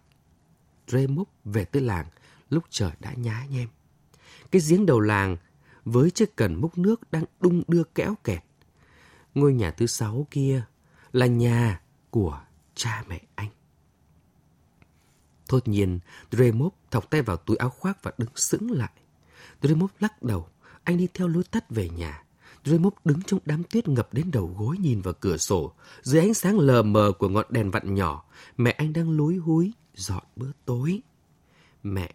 Rê 0.86 1.06
múc 1.06 1.28
về 1.44 1.64
tới 1.64 1.82
làng 1.82 2.06
lúc 2.50 2.64
trời 2.70 2.92
đã 3.00 3.12
nhá 3.12 3.46
nhem. 3.50 3.68
Cái 4.50 4.62
giếng 4.68 4.86
đầu 4.86 5.00
làng 5.00 5.36
với 5.84 6.10
chiếc 6.10 6.36
cần 6.36 6.54
múc 6.54 6.78
nước 6.78 7.12
đang 7.12 7.24
đung 7.40 7.62
đưa 7.68 7.84
kéo 7.84 8.14
kẹt. 8.24 8.44
Ngôi 9.34 9.52
nhà 9.52 9.70
thứ 9.70 9.86
sáu 9.86 10.26
kia 10.30 10.62
là 11.12 11.26
nhà 11.26 11.80
của 12.10 12.40
cha 12.74 13.04
mẹ 13.08 13.20
anh. 13.34 13.50
Thốt 15.50 15.68
nhiên, 15.68 15.98
Dremov 16.30 16.72
thọc 16.90 17.10
tay 17.10 17.22
vào 17.22 17.36
túi 17.36 17.56
áo 17.56 17.70
khoác 17.70 18.02
và 18.02 18.12
đứng 18.18 18.30
sững 18.34 18.70
lại. 18.70 18.90
Dremov 19.62 19.90
lắc 20.00 20.22
đầu, 20.22 20.48
anh 20.84 20.96
đi 20.96 21.08
theo 21.14 21.28
lối 21.28 21.44
tắt 21.50 21.70
về 21.70 21.88
nhà. 21.88 22.24
Dremov 22.64 22.94
đứng 23.04 23.22
trong 23.22 23.40
đám 23.44 23.62
tuyết 23.64 23.88
ngập 23.88 24.14
đến 24.14 24.30
đầu 24.30 24.54
gối 24.58 24.76
nhìn 24.78 25.00
vào 25.00 25.14
cửa 25.20 25.36
sổ. 25.36 25.72
Dưới 26.02 26.22
ánh 26.22 26.34
sáng 26.34 26.58
lờ 26.58 26.82
mờ 26.82 27.12
của 27.18 27.28
ngọn 27.28 27.46
đèn 27.48 27.70
vặn 27.70 27.94
nhỏ, 27.94 28.24
mẹ 28.56 28.70
anh 28.70 28.92
đang 28.92 29.10
lúi 29.10 29.36
húi 29.36 29.72
dọn 29.94 30.22
bữa 30.36 30.50
tối. 30.64 31.00
Mẹ 31.82 32.14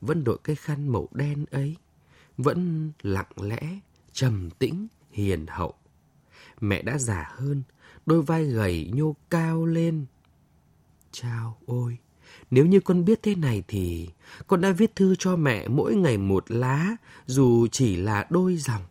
vẫn 0.00 0.24
đội 0.24 0.38
cái 0.44 0.56
khăn 0.56 0.88
màu 0.88 1.08
đen 1.12 1.44
ấy, 1.50 1.76
vẫn 2.38 2.92
lặng 3.02 3.32
lẽ, 3.36 3.78
trầm 4.12 4.50
tĩnh, 4.50 4.86
hiền 5.10 5.46
hậu. 5.46 5.74
Mẹ 6.60 6.82
đã 6.82 6.98
già 6.98 7.30
hơn, 7.32 7.62
đôi 8.06 8.22
vai 8.22 8.44
gầy 8.44 8.90
nhô 8.94 9.16
cao 9.30 9.66
lên. 9.66 10.06
Chao 11.12 11.58
ôi, 11.66 11.98
nếu 12.50 12.66
như 12.66 12.80
con 12.80 13.04
biết 13.04 13.22
thế 13.22 13.34
này 13.34 13.62
thì 13.68 14.08
con 14.46 14.60
đã 14.60 14.72
viết 14.72 14.96
thư 14.96 15.14
cho 15.18 15.36
mẹ 15.36 15.68
mỗi 15.68 15.94
ngày 15.94 16.18
một 16.18 16.50
lá, 16.50 16.96
dù 17.26 17.66
chỉ 17.66 17.96
là 17.96 18.26
đôi 18.30 18.56
dòng. 18.56 18.82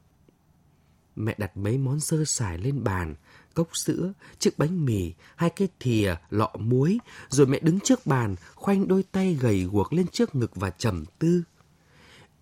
Mẹ 1.16 1.36
đặt 1.38 1.58
mấy 1.58 1.78
món 1.78 2.00
sơ 2.00 2.26
sài 2.26 2.58
lên 2.58 2.84
bàn, 2.84 3.16
cốc 3.54 3.78
sữa, 3.78 4.14
chiếc 4.40 4.58
bánh 4.60 4.86
mì, 4.86 5.14
hai 5.36 5.50
cái 5.50 5.68
thìa, 5.80 6.16
lọ 6.30 6.52
muối, 6.60 7.00
rồi 7.30 7.48
mẹ 7.48 7.60
đứng 7.60 7.80
trước 7.80 8.06
bàn, 8.06 8.36
khoanh 8.56 8.88
đôi 8.88 9.04
tay 9.12 9.38
gầy 9.42 9.64
guộc 9.64 9.94
lên 9.94 10.08
trước 10.08 10.36
ngực 10.36 10.56
và 10.56 10.70
trầm 10.70 11.06
tư. 11.20 11.44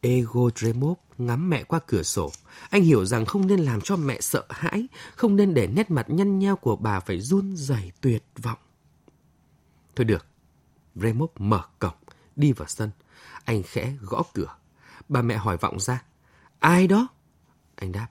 Ego 0.01 0.49
Dremov 0.55 0.97
ngắm 1.17 1.49
mẹ 1.49 1.63
qua 1.63 1.79
cửa 1.87 2.03
sổ. 2.03 2.31
Anh 2.69 2.83
hiểu 2.83 3.05
rằng 3.05 3.25
không 3.25 3.47
nên 3.47 3.59
làm 3.59 3.81
cho 3.81 3.95
mẹ 3.95 4.21
sợ 4.21 4.45
hãi, 4.49 4.87
không 5.15 5.35
nên 5.35 5.53
để 5.53 5.67
nét 5.67 5.91
mặt 5.91 6.09
nhăn 6.09 6.39
nheo 6.39 6.55
của 6.55 6.75
bà 6.75 6.99
phải 6.99 7.19
run 7.19 7.55
rẩy 7.55 7.91
tuyệt 8.01 8.23
vọng. 8.41 8.57
Thôi 9.95 10.05
được, 10.05 10.25
Dremov 10.99 11.29
mở 11.37 11.61
cổng, 11.79 11.95
đi 12.35 12.51
vào 12.51 12.67
sân. 12.67 12.89
Anh 13.45 13.63
khẽ 13.63 13.93
gõ 14.01 14.23
cửa. 14.33 14.55
Bà 15.09 15.21
mẹ 15.21 15.37
hỏi 15.37 15.57
vọng 15.57 15.79
ra. 15.79 16.03
Ai 16.59 16.87
đó? 16.87 17.07
Anh 17.75 17.91
đáp. 17.91 18.07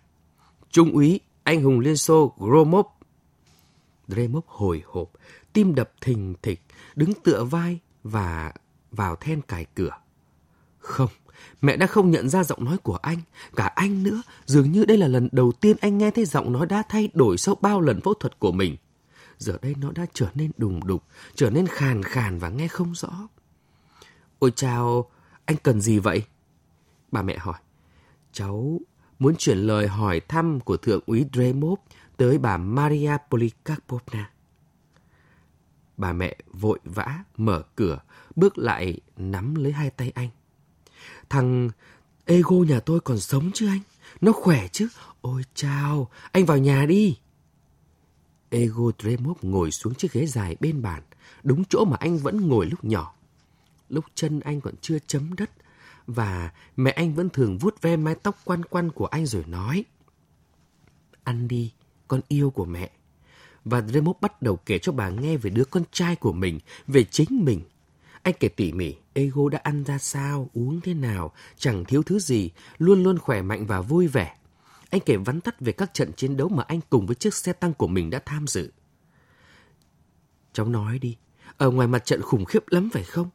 Trung 0.70 0.92
úy, 0.92 1.20
anh 1.42 1.62
hùng 1.62 1.80
Liên 1.80 1.96
Xô 1.96 2.34
Gromov. 2.38 2.86
Dremov 4.08 4.44
hồi 4.46 4.82
hộp, 4.86 5.12
tim 5.52 5.74
đập 5.74 5.90
thình 6.00 6.34
thịch, 6.42 6.62
đứng 6.96 7.14
tựa 7.14 7.44
vai 7.44 7.78
và 8.02 8.52
vào 8.90 9.16
then 9.16 9.40
cài 9.42 9.64
cửa. 9.74 9.90
Không, 10.78 11.10
mẹ 11.60 11.76
đã 11.76 11.86
không 11.86 12.10
nhận 12.10 12.28
ra 12.28 12.44
giọng 12.44 12.64
nói 12.64 12.78
của 12.78 12.96
anh. 12.96 13.18
Cả 13.56 13.66
anh 13.66 14.02
nữa, 14.02 14.22
dường 14.46 14.72
như 14.72 14.84
đây 14.84 14.96
là 14.96 15.08
lần 15.08 15.28
đầu 15.32 15.52
tiên 15.52 15.76
anh 15.80 15.98
nghe 15.98 16.10
thấy 16.10 16.24
giọng 16.24 16.52
nói 16.52 16.66
đã 16.66 16.82
thay 16.88 17.08
đổi 17.14 17.38
sau 17.38 17.54
bao 17.54 17.80
lần 17.80 18.00
phẫu 18.00 18.14
thuật 18.14 18.38
của 18.38 18.52
mình. 18.52 18.76
Giờ 19.38 19.58
đây 19.62 19.74
nó 19.80 19.92
đã 19.92 20.06
trở 20.14 20.28
nên 20.34 20.50
đùng 20.56 20.86
đục, 20.86 21.04
trở 21.34 21.50
nên 21.50 21.66
khàn 21.66 22.02
khàn 22.02 22.38
và 22.38 22.48
nghe 22.48 22.68
không 22.68 22.94
rõ. 22.94 23.28
Ôi 24.38 24.52
chào, 24.56 25.10
anh 25.44 25.56
cần 25.62 25.80
gì 25.80 25.98
vậy? 25.98 26.22
Bà 27.12 27.22
mẹ 27.22 27.38
hỏi. 27.38 27.58
Cháu 28.32 28.80
muốn 29.18 29.36
chuyển 29.38 29.58
lời 29.58 29.88
hỏi 29.88 30.20
thăm 30.20 30.60
của 30.60 30.76
Thượng 30.76 31.00
úy 31.06 31.26
Dremov 31.32 31.78
tới 32.16 32.38
bà 32.38 32.56
Maria 32.56 33.16
Polikarpovna. 33.30 34.30
Bà 35.96 36.12
mẹ 36.12 36.36
vội 36.52 36.78
vã 36.84 37.24
mở 37.36 37.62
cửa, 37.76 37.98
bước 38.36 38.58
lại 38.58 39.00
nắm 39.16 39.54
lấy 39.54 39.72
hai 39.72 39.90
tay 39.90 40.12
anh. 40.14 40.28
Thằng 41.28 41.70
Ego 42.24 42.56
nhà 42.56 42.80
tôi 42.80 43.00
còn 43.00 43.18
sống 43.18 43.50
chứ 43.54 43.66
anh? 43.66 43.80
Nó 44.20 44.32
khỏe 44.32 44.68
chứ? 44.68 44.88
Ôi 45.20 45.42
chào, 45.54 46.08
anh 46.32 46.46
vào 46.46 46.58
nhà 46.58 46.86
đi. 46.86 47.18
Ego 48.50 48.90
Dremov 48.98 49.38
ngồi 49.42 49.70
xuống 49.70 49.94
chiếc 49.94 50.12
ghế 50.12 50.26
dài 50.26 50.56
bên 50.60 50.82
bàn, 50.82 51.02
đúng 51.42 51.64
chỗ 51.64 51.84
mà 51.84 51.96
anh 52.00 52.18
vẫn 52.18 52.48
ngồi 52.48 52.66
lúc 52.66 52.84
nhỏ. 52.84 53.14
Lúc 53.88 54.04
chân 54.14 54.40
anh 54.40 54.60
còn 54.60 54.74
chưa 54.80 54.98
chấm 55.06 55.34
đất, 55.36 55.50
và 56.06 56.50
mẹ 56.76 56.90
anh 56.90 57.14
vẫn 57.14 57.30
thường 57.30 57.58
vuốt 57.58 57.82
ve 57.82 57.96
mái 57.96 58.14
tóc 58.14 58.38
quăn 58.44 58.64
quăn 58.64 58.90
của 58.90 59.06
anh 59.06 59.26
rồi 59.26 59.44
nói. 59.46 59.84
Ăn 61.24 61.48
đi, 61.48 61.72
con 62.08 62.20
yêu 62.28 62.50
của 62.50 62.64
mẹ. 62.64 62.90
Và 63.64 63.80
Dremov 63.80 64.16
bắt 64.20 64.42
đầu 64.42 64.56
kể 64.56 64.78
cho 64.78 64.92
bà 64.92 65.10
nghe 65.10 65.36
về 65.36 65.50
đứa 65.50 65.64
con 65.64 65.82
trai 65.92 66.16
của 66.16 66.32
mình, 66.32 66.60
về 66.86 67.04
chính 67.04 67.44
mình. 67.44 67.60
Anh 68.22 68.34
kể 68.40 68.48
tỉ 68.48 68.72
mỉ, 68.72 68.94
Ego 69.12 69.48
đã 69.48 69.60
ăn 69.62 69.84
ra 69.84 69.98
sao, 69.98 70.50
uống 70.54 70.80
thế 70.80 70.94
nào, 70.94 71.32
chẳng 71.56 71.84
thiếu 71.84 72.02
thứ 72.02 72.18
gì, 72.18 72.50
luôn 72.78 73.02
luôn 73.02 73.18
khỏe 73.18 73.42
mạnh 73.42 73.66
và 73.66 73.80
vui 73.80 74.06
vẻ. 74.06 74.36
Anh 74.90 75.00
kể 75.06 75.16
vắn 75.16 75.40
tắt 75.40 75.60
về 75.60 75.72
các 75.72 75.94
trận 75.94 76.12
chiến 76.12 76.36
đấu 76.36 76.48
mà 76.48 76.62
anh 76.62 76.80
cùng 76.90 77.06
với 77.06 77.14
chiếc 77.14 77.34
xe 77.34 77.52
tăng 77.52 77.74
của 77.74 77.86
mình 77.86 78.10
đã 78.10 78.20
tham 78.26 78.46
dự. 78.46 78.72
Cháu 80.52 80.66
nói 80.66 80.98
đi, 80.98 81.16
ở 81.56 81.70
ngoài 81.70 81.88
mặt 81.88 82.04
trận 82.04 82.22
khủng 82.22 82.44
khiếp 82.44 82.68
lắm 82.68 82.88
phải 82.92 83.04
không? 83.04 83.30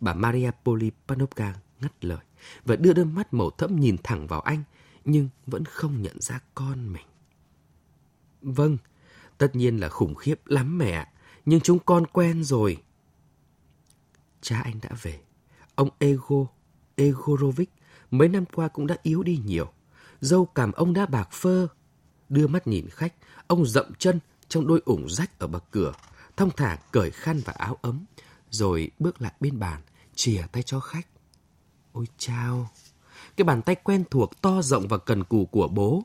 Bà 0.00 0.14
Maria 0.14 0.50
Polipanovka 0.64 1.54
ngắt 1.80 2.04
lời 2.04 2.18
và 2.64 2.76
đưa 2.76 2.92
đôi 2.92 3.04
mắt 3.04 3.34
màu 3.34 3.50
thẫm 3.50 3.80
nhìn 3.80 3.96
thẳng 4.02 4.26
vào 4.26 4.40
anh, 4.40 4.62
nhưng 5.04 5.28
vẫn 5.46 5.64
không 5.64 6.02
nhận 6.02 6.20
ra 6.20 6.40
con 6.54 6.92
mình. 6.92 7.06
Vâng, 8.42 8.76
tất 9.38 9.56
nhiên 9.56 9.76
là 9.76 9.88
khủng 9.88 10.14
khiếp 10.14 10.40
lắm 10.46 10.78
mẹ, 10.78 11.08
nhưng 11.46 11.60
chúng 11.60 11.78
con 11.78 12.06
quen 12.06 12.44
rồi. 12.44 12.82
Cha 14.40 14.60
anh 14.60 14.80
đã 14.82 14.90
về. 15.02 15.20
Ông 15.74 15.88
Ego, 15.98 16.46
Egorovic, 16.96 17.70
mấy 18.10 18.28
năm 18.28 18.44
qua 18.54 18.68
cũng 18.68 18.86
đã 18.86 18.96
yếu 19.02 19.22
đi 19.22 19.40
nhiều. 19.44 19.72
Dâu 20.20 20.46
cảm 20.46 20.72
ông 20.72 20.92
đã 20.92 21.06
bạc 21.06 21.28
phơ. 21.32 21.68
Đưa 22.28 22.46
mắt 22.46 22.66
nhìn 22.66 22.88
khách, 22.90 23.14
ông 23.46 23.66
dậm 23.66 23.94
chân 23.98 24.20
trong 24.48 24.66
đôi 24.66 24.82
ủng 24.84 25.06
rách 25.10 25.38
ở 25.38 25.46
bậc 25.46 25.64
cửa, 25.70 25.92
thong 26.36 26.50
thả 26.56 26.76
cởi 26.92 27.10
khăn 27.10 27.40
và 27.44 27.52
áo 27.52 27.76
ấm, 27.82 28.04
rồi 28.50 28.90
bước 28.98 29.22
lại 29.22 29.32
bên 29.40 29.58
bàn, 29.58 29.80
chìa 30.14 30.42
tay 30.52 30.62
cho 30.62 30.80
khách. 30.80 31.06
Ôi 31.92 32.06
chao! 32.18 32.68
Cái 33.36 33.44
bàn 33.44 33.62
tay 33.62 33.74
quen 33.74 34.04
thuộc, 34.10 34.42
to 34.42 34.62
rộng 34.62 34.88
và 34.88 34.98
cần 34.98 35.24
cù 35.24 35.46
của 35.46 35.68
bố. 35.68 36.02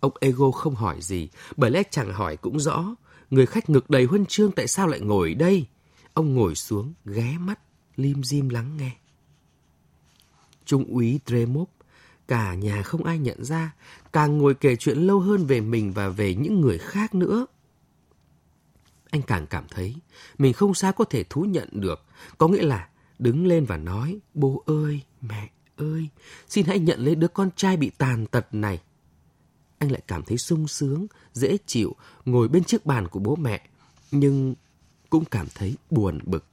Ông 0.00 0.12
Ego 0.20 0.50
không 0.50 0.74
hỏi 0.74 1.02
gì, 1.02 1.28
bởi 1.56 1.70
lẽ 1.70 1.82
chẳng 1.90 2.12
hỏi 2.12 2.36
cũng 2.36 2.60
rõ. 2.60 2.94
Người 3.30 3.46
khách 3.46 3.70
ngực 3.70 3.90
đầy 3.90 4.04
huân 4.04 4.26
chương 4.26 4.52
tại 4.52 4.68
sao 4.68 4.86
lại 4.86 5.00
ngồi 5.00 5.34
đây? 5.34 5.66
Ông 6.14 6.34
ngồi 6.34 6.54
xuống, 6.54 6.92
ghé 7.04 7.36
mắt, 7.38 7.60
lim 7.96 8.24
dim 8.24 8.48
lắng 8.48 8.76
nghe. 8.76 8.96
Trung 10.64 10.84
úy 10.84 11.20
Dremov, 11.26 11.68
cả 12.28 12.54
nhà 12.54 12.82
không 12.82 13.04
ai 13.04 13.18
nhận 13.18 13.44
ra, 13.44 13.74
càng 14.12 14.38
ngồi 14.38 14.54
kể 14.54 14.76
chuyện 14.76 14.98
lâu 14.98 15.20
hơn 15.20 15.46
về 15.46 15.60
mình 15.60 15.92
và 15.92 16.08
về 16.08 16.34
những 16.34 16.60
người 16.60 16.78
khác 16.78 17.14
nữa. 17.14 17.46
Anh 19.10 19.22
càng 19.22 19.46
cảm 19.46 19.64
thấy 19.70 19.94
mình 20.38 20.52
không 20.52 20.74
sao 20.74 20.92
có 20.92 21.04
thể 21.04 21.24
thú 21.24 21.42
nhận 21.42 21.68
được, 21.72 22.04
có 22.38 22.48
nghĩa 22.48 22.62
là 22.62 22.88
đứng 23.18 23.46
lên 23.46 23.64
và 23.64 23.76
nói, 23.76 24.18
bố 24.34 24.62
ơi, 24.66 25.00
mẹ 25.20 25.50
ơi, 25.76 26.08
xin 26.48 26.66
hãy 26.66 26.78
nhận 26.78 27.00
lấy 27.00 27.14
đứa 27.14 27.28
con 27.28 27.50
trai 27.56 27.76
bị 27.76 27.90
tàn 27.98 28.26
tật 28.26 28.54
này. 28.54 28.82
Anh 29.78 29.92
lại 29.92 30.00
cảm 30.06 30.22
thấy 30.22 30.38
sung 30.38 30.68
sướng, 30.68 31.06
dễ 31.32 31.58
chịu, 31.66 31.96
ngồi 32.24 32.48
bên 32.48 32.64
chiếc 32.64 32.86
bàn 32.86 33.08
của 33.08 33.20
bố 33.20 33.36
mẹ, 33.36 33.68
nhưng 34.10 34.54
cũng 35.10 35.24
cảm 35.24 35.46
thấy 35.54 35.76
buồn 35.90 36.18
bực. 36.24 36.44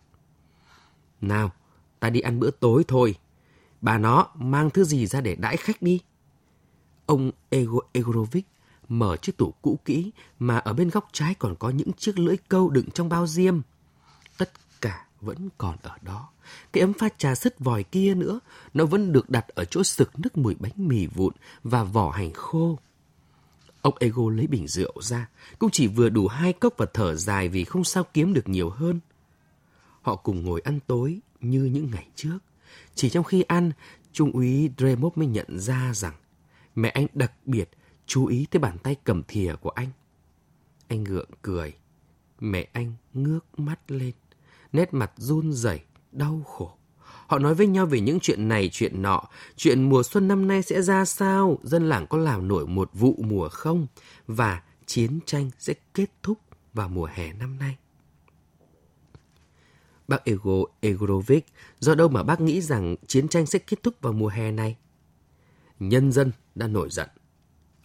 Nào, 1.22 1.51
ta 2.00 2.10
đi 2.10 2.20
ăn 2.20 2.39
bữa 2.39 2.51
tối 2.51 2.84
thôi. 2.88 3.15
Bà 3.83 3.97
nó 3.97 4.27
mang 4.35 4.69
thứ 4.69 4.83
gì 4.83 5.05
ra 5.05 5.21
để 5.21 5.35
đãi 5.35 5.57
khách 5.57 5.81
đi. 5.81 5.99
Ông 7.05 7.31
Ego 7.49 7.79
Egorovic 7.91 8.45
mở 8.87 9.17
chiếc 9.17 9.37
tủ 9.37 9.53
cũ 9.61 9.79
kỹ 9.85 10.11
mà 10.39 10.57
ở 10.57 10.73
bên 10.73 10.89
góc 10.89 11.07
trái 11.11 11.33
còn 11.39 11.55
có 11.55 11.69
những 11.69 11.93
chiếc 11.93 12.19
lưỡi 12.19 12.37
câu 12.47 12.69
đựng 12.69 12.91
trong 12.93 13.09
bao 13.09 13.27
diêm. 13.27 13.61
Tất 14.37 14.51
cả 14.81 15.05
vẫn 15.21 15.49
còn 15.57 15.77
ở 15.81 15.95
đó. 16.01 16.29
Cái 16.73 16.81
ấm 16.81 16.93
pha 16.93 17.09
trà 17.17 17.35
sứt 17.35 17.59
vòi 17.59 17.83
kia 17.83 18.15
nữa, 18.15 18.39
nó 18.73 18.85
vẫn 18.85 19.11
được 19.11 19.29
đặt 19.29 19.47
ở 19.47 19.65
chỗ 19.65 19.83
sực 19.83 20.19
nước 20.19 20.37
mùi 20.37 20.55
bánh 20.55 20.71
mì 20.75 21.07
vụn 21.07 21.33
và 21.63 21.83
vỏ 21.83 22.11
hành 22.11 22.33
khô. 22.33 22.79
Ông 23.81 23.97
Ego 23.99 24.29
lấy 24.29 24.47
bình 24.47 24.67
rượu 24.67 24.93
ra, 25.01 25.29
cũng 25.59 25.69
chỉ 25.69 25.87
vừa 25.87 26.09
đủ 26.09 26.27
hai 26.27 26.53
cốc 26.53 26.73
và 26.77 26.85
thở 26.93 27.15
dài 27.15 27.49
vì 27.49 27.63
không 27.63 27.83
sao 27.83 28.03
kiếm 28.13 28.33
được 28.33 28.49
nhiều 28.49 28.69
hơn. 28.69 28.99
Họ 30.01 30.15
cùng 30.15 30.43
ngồi 30.45 30.61
ăn 30.61 30.79
tối 30.87 31.19
như 31.41 31.63
những 31.63 31.91
ngày 31.91 32.07
trước. 32.15 32.37
Chỉ 32.96 33.10
trong 33.10 33.24
khi 33.24 33.42
ăn, 33.42 33.72
Trung 34.13 34.32
úy 34.32 34.70
Dremov 34.77 35.18
mới 35.18 35.27
nhận 35.27 35.60
ra 35.60 35.92
rằng 35.94 36.13
mẹ 36.75 36.89
anh 36.89 37.08
đặc 37.13 37.32
biệt 37.46 37.70
chú 38.06 38.25
ý 38.25 38.48
tới 38.51 38.60
bàn 38.60 38.77
tay 38.77 38.96
cầm 39.03 39.24
thìa 39.27 39.56
của 39.62 39.70
anh. 39.70 39.89
Anh 40.88 41.03
gượng 41.03 41.30
cười. 41.42 41.74
Mẹ 42.39 42.68
anh 42.74 42.94
ngước 43.13 43.60
mắt 43.60 43.92
lên, 43.92 44.12
nét 44.74 44.94
mặt 44.94 45.12
run 45.18 45.53
rẩy, 45.53 45.82
đau 46.12 46.42
khổ. 46.48 46.77
Họ 47.27 47.39
nói 47.39 47.56
với 47.56 47.68
nhau 47.68 47.86
về 47.86 48.00
những 48.00 48.20
chuyện 48.20 48.48
này, 48.48 48.70
chuyện 48.72 49.01
nọ. 49.01 49.24
Chuyện 49.56 49.89
mùa 49.89 50.03
xuân 50.03 50.27
năm 50.27 50.48
nay 50.48 50.62
sẽ 50.62 50.82
ra 50.82 51.06
sao? 51.06 51.60
Dân 51.63 51.89
làng 51.89 52.08
có 52.08 52.18
làm 52.18 52.48
nổi 52.48 52.68
một 52.68 52.89
vụ 52.94 53.15
mùa 53.24 53.50
không? 53.50 53.88
Và 54.27 54.62
chiến 54.86 55.20
tranh 55.25 55.51
sẽ 55.60 55.74
kết 55.94 56.10
thúc 56.24 56.39
vào 56.74 56.89
mùa 56.89 57.10
hè 57.13 57.34
năm 57.34 57.60
nay. 57.60 57.77
Bác 60.07 60.25
Ego 60.25 60.63
Egorovic, 60.79 61.45
do 61.79 61.95
đâu 61.95 62.07
mà 62.10 62.24
bác 62.24 62.41
nghĩ 62.41 62.62
rằng 62.62 62.95
chiến 63.07 63.27
tranh 63.27 63.45
sẽ 63.45 63.60
kết 63.60 63.83
thúc 63.83 63.93
vào 64.01 64.13
mùa 64.13 64.27
hè 64.27 64.51
này? 64.51 64.77
Nhân 65.79 66.12
dân 66.12 66.31
đã 66.55 66.67
nổi 66.67 66.89
giận. 66.91 67.10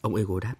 Ông 0.01 0.15
Ego 0.15 0.41
đáp, 0.41 0.55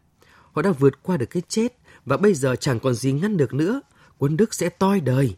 họ 0.53 0.63
đã 0.63 0.73
vượt 0.73 1.03
qua 1.03 1.17
được 1.17 1.27
cái 1.27 1.43
chết 1.49 1.79
và 2.05 2.17
bây 2.17 2.35
giờ 2.35 2.57
chẳng 2.57 2.81
còn 2.81 2.95
gì 2.95 3.13
ngăn 3.13 3.37
được 3.37 3.55
nữa. 3.55 3.81
Quân 4.19 4.37
Đức 4.37 4.55
sẽ 4.55 4.69
toi 4.69 5.01
đời. 5.01 5.37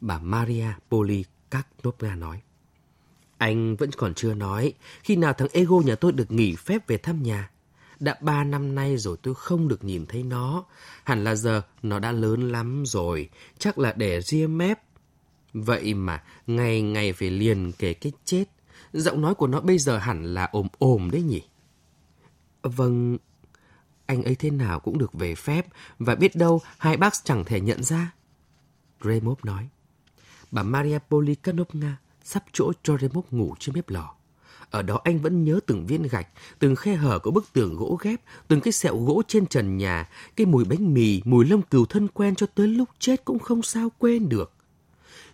Bà 0.00 0.18
Maria 0.18 0.68
Poli 0.90 1.24
Kaknovna 1.50 2.14
nói. 2.14 2.40
Anh 3.38 3.76
vẫn 3.76 3.90
còn 3.92 4.14
chưa 4.14 4.34
nói, 4.34 4.72
khi 5.02 5.16
nào 5.16 5.32
thằng 5.32 5.48
Ego 5.52 5.76
nhà 5.84 5.94
tôi 5.94 6.12
được 6.12 6.30
nghỉ 6.30 6.56
phép 6.56 6.88
về 6.88 6.96
thăm 6.96 7.22
nhà. 7.22 7.50
Đã 8.00 8.16
ba 8.20 8.44
năm 8.44 8.74
nay 8.74 8.96
rồi 8.96 9.16
tôi 9.22 9.34
không 9.34 9.68
được 9.68 9.84
nhìn 9.84 10.06
thấy 10.06 10.22
nó. 10.22 10.64
Hẳn 11.04 11.24
là 11.24 11.34
giờ 11.34 11.62
nó 11.82 11.98
đã 11.98 12.12
lớn 12.12 12.52
lắm 12.52 12.84
rồi, 12.86 13.30
chắc 13.58 13.78
là 13.78 13.92
để 13.92 14.20
ria 14.22 14.46
mép. 14.46 14.78
Vậy 15.64 15.94
mà 15.94 16.22
ngày 16.46 16.82
ngày 16.82 17.12
phải 17.12 17.30
liền 17.30 17.72
kể 17.72 17.94
cái 17.94 18.12
chết. 18.24 18.44
Giọng 18.92 19.20
nói 19.20 19.34
của 19.34 19.46
nó 19.46 19.60
bây 19.60 19.78
giờ 19.78 19.98
hẳn 19.98 20.34
là 20.34 20.48
ồm 20.52 20.66
ồm 20.78 21.10
đấy 21.10 21.22
nhỉ? 21.22 21.42
Vâng, 22.62 23.18
anh 24.06 24.22
ấy 24.22 24.34
thế 24.34 24.50
nào 24.50 24.80
cũng 24.80 24.98
được 24.98 25.12
về 25.12 25.34
phép 25.34 25.66
và 25.98 26.14
biết 26.14 26.36
đâu 26.36 26.60
hai 26.78 26.96
bác 26.96 27.14
chẳng 27.24 27.44
thể 27.44 27.60
nhận 27.60 27.82
ra. 27.82 28.12
Remov 29.04 29.38
nói. 29.44 29.68
Bà 30.50 30.62
Maria 30.62 30.98
Polikanovna 31.10 31.96
sắp 32.24 32.44
chỗ 32.52 32.72
cho 32.82 32.98
Remov 32.98 33.24
ngủ 33.30 33.54
trên 33.58 33.74
bếp 33.74 33.90
lò. 33.90 34.14
Ở 34.70 34.82
đó 34.82 35.00
anh 35.04 35.18
vẫn 35.18 35.44
nhớ 35.44 35.60
từng 35.66 35.86
viên 35.86 36.02
gạch, 36.02 36.28
từng 36.58 36.76
khe 36.76 36.94
hở 36.94 37.18
của 37.18 37.30
bức 37.30 37.52
tường 37.52 37.76
gỗ 37.76 37.98
ghép, 38.02 38.20
từng 38.48 38.60
cái 38.60 38.72
sẹo 38.72 38.96
gỗ 38.96 39.22
trên 39.28 39.46
trần 39.46 39.76
nhà, 39.76 40.08
cái 40.36 40.46
mùi 40.46 40.64
bánh 40.64 40.94
mì, 40.94 41.22
mùi 41.24 41.44
lông 41.44 41.62
cừu 41.62 41.86
thân 41.86 42.08
quen 42.08 42.34
cho 42.34 42.46
tới 42.54 42.68
lúc 42.68 42.88
chết 42.98 43.24
cũng 43.24 43.38
không 43.38 43.62
sao 43.62 43.88
quên 43.98 44.28
được. 44.28 44.55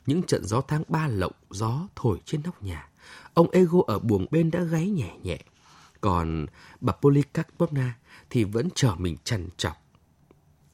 Những 0.07 0.23
trận 0.23 0.45
gió 0.45 0.61
tháng 0.61 0.83
ba 0.89 1.09
lộng, 1.09 1.33
gió 1.51 1.89
thổi 1.97 2.21
trên 2.25 2.43
nóc 2.45 2.63
nhà. 2.63 2.89
Ông 3.35 3.51
Ego 3.51 3.79
ở 3.87 3.99
buồng 3.99 4.27
bên 4.31 4.51
đã 4.51 4.63
gáy 4.63 4.91
nhẹ 4.91 5.17
nhẹ. 5.23 5.39
Còn 6.01 6.47
bà 6.81 6.93
Polikarpovna 6.93 7.99
thì 8.31 8.45
vẫn 8.45 8.69
chờ 8.75 8.95
mình 8.99 9.17
trằn 9.25 9.49
trọc. 9.57 9.77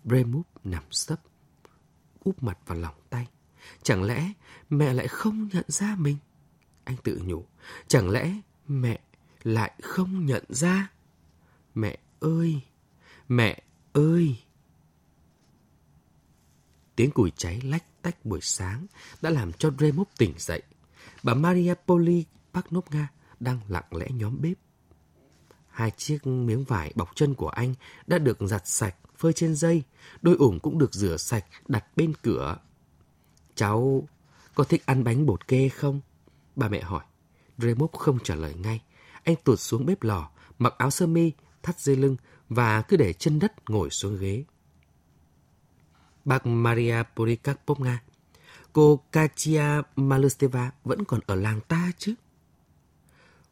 Bremov 0.04 0.46
nằm 0.64 0.82
sấp, 0.90 1.20
úp 2.24 2.42
mặt 2.42 2.58
vào 2.66 2.78
lòng 2.78 2.94
tay. 3.10 3.26
Chẳng 3.82 4.02
lẽ 4.02 4.32
mẹ 4.70 4.94
lại 4.94 5.08
không 5.08 5.48
nhận 5.52 5.64
ra 5.68 5.96
mình? 5.98 6.16
Anh 6.84 6.96
tự 6.96 7.20
nhủ, 7.24 7.44
chẳng 7.88 8.10
lẽ 8.10 8.32
mẹ 8.68 9.00
lại 9.42 9.72
không 9.82 10.26
nhận 10.26 10.44
ra? 10.48 10.90
Mẹ 11.74 11.98
ơi, 12.20 12.60
mẹ 13.28 13.62
ơi! 13.92 14.36
Tiếng 16.98 17.10
củi 17.10 17.32
cháy 17.36 17.60
lách 17.64 18.02
tách 18.02 18.24
buổi 18.24 18.40
sáng 18.42 18.86
đã 19.22 19.30
làm 19.30 19.52
cho 19.52 19.70
Remov 19.78 20.08
tỉnh 20.18 20.34
dậy. 20.38 20.62
Bà 21.22 21.34
Maria 21.34 21.74
Poli 21.86 22.24
Paknovna 22.54 23.08
đang 23.40 23.60
lặng 23.68 23.84
lẽ 23.90 24.06
nhóm 24.10 24.40
bếp. 24.40 24.58
Hai 25.68 25.90
chiếc 25.96 26.26
miếng 26.26 26.64
vải 26.64 26.92
bọc 26.94 27.10
chân 27.14 27.34
của 27.34 27.48
anh 27.48 27.74
đã 28.06 28.18
được 28.18 28.38
giặt 28.40 28.68
sạch, 28.68 28.94
phơi 29.16 29.32
trên 29.32 29.54
dây. 29.54 29.82
Đôi 30.22 30.36
ủng 30.36 30.60
cũng 30.60 30.78
được 30.78 30.94
rửa 30.94 31.16
sạch, 31.16 31.44
đặt 31.68 31.84
bên 31.96 32.12
cửa. 32.22 32.56
Cháu 33.54 34.08
có 34.54 34.64
thích 34.64 34.82
ăn 34.86 35.04
bánh 35.04 35.26
bột 35.26 35.48
kê 35.48 35.68
không? 35.68 36.00
Bà 36.56 36.68
mẹ 36.68 36.80
hỏi. 36.80 37.04
Remov 37.58 37.90
không 37.92 38.18
trả 38.24 38.34
lời 38.34 38.54
ngay. 38.54 38.82
Anh 39.24 39.36
tụt 39.44 39.60
xuống 39.60 39.86
bếp 39.86 40.02
lò, 40.02 40.30
mặc 40.58 40.74
áo 40.78 40.90
sơ 40.90 41.06
mi, 41.06 41.32
thắt 41.62 41.80
dây 41.80 41.96
lưng 41.96 42.16
và 42.48 42.82
cứ 42.82 42.96
để 42.96 43.12
chân 43.12 43.38
đất 43.38 43.70
ngồi 43.70 43.90
xuống 43.90 44.16
ghế. 44.16 44.44
Bác 46.28 46.46
Maria 46.46 47.02
Polikarpovna, 47.16 48.02
cô 48.72 49.00
Katia 49.12 49.62
Malusteva 49.96 50.70
vẫn 50.84 51.04
còn 51.04 51.20
ở 51.26 51.34
làng 51.34 51.60
ta 51.60 51.90
chứ? 51.98 52.14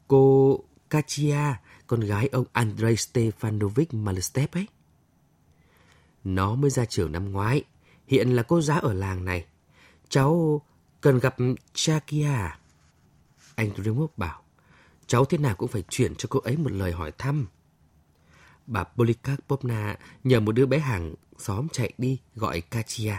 Cô 0.08 0.58
Katia, 0.90 1.54
con 1.86 2.00
gái 2.00 2.28
ông 2.32 2.44
Andrei 2.52 2.94
Stefanovich 2.94 3.86
Malustev 3.92 4.48
ấy. 4.52 4.66
Nó 6.24 6.54
mới 6.54 6.70
ra 6.70 6.84
trường 6.84 7.12
năm 7.12 7.32
ngoái, 7.32 7.64
hiện 8.06 8.36
là 8.36 8.42
cô 8.42 8.60
giáo 8.60 8.80
ở 8.80 8.92
làng 8.92 9.24
này. 9.24 9.44
Cháu 10.08 10.62
cần 11.00 11.18
gặp 11.18 11.36
Chakia. 11.72 12.50
Anh 13.54 13.70
Drimov 13.76 14.10
bảo, 14.16 14.42
cháu 15.06 15.24
thế 15.24 15.38
nào 15.38 15.54
cũng 15.54 15.68
phải 15.68 15.82
chuyển 15.88 16.14
cho 16.14 16.26
cô 16.30 16.40
ấy 16.40 16.56
một 16.56 16.72
lời 16.72 16.92
hỏi 16.92 17.12
thăm. 17.18 17.46
Bà 18.66 18.85
Polikarpovna 18.85 19.96
nhờ 20.24 20.40
một 20.40 20.52
đứa 20.52 20.66
bé 20.66 20.79
hàng 20.79 21.14
xóm 21.38 21.68
chạy 21.72 21.92
đi 21.98 22.18
gọi 22.35 22.61
Katia. 22.61 23.14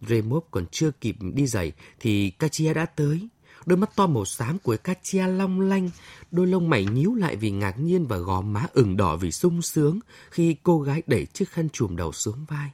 Remov 0.00 0.44
còn 0.50 0.66
chưa 0.70 0.90
kịp 0.90 1.16
đi 1.20 1.46
giày 1.46 1.72
thì 2.00 2.30
Katia 2.30 2.74
đã 2.74 2.86
tới. 2.86 3.28
Đôi 3.66 3.76
mắt 3.76 3.96
to 3.96 4.06
màu 4.06 4.24
xám 4.24 4.58
của 4.58 4.76
Katia 4.76 5.26
long 5.26 5.60
lanh, 5.60 5.90
đôi 6.30 6.46
lông 6.46 6.70
mày 6.70 6.84
nhíu 6.84 7.14
lại 7.14 7.36
vì 7.36 7.50
ngạc 7.50 7.78
nhiên 7.78 8.06
và 8.06 8.16
gò 8.16 8.40
má 8.40 8.66
ửng 8.72 8.96
đỏ 8.96 9.16
vì 9.16 9.32
sung 9.32 9.62
sướng 9.62 10.00
khi 10.30 10.56
cô 10.62 10.80
gái 10.80 11.02
đẩy 11.06 11.26
chiếc 11.26 11.50
khăn 11.50 11.68
trùm 11.68 11.96
đầu 11.96 12.12
xuống 12.12 12.44
vai. 12.48 12.70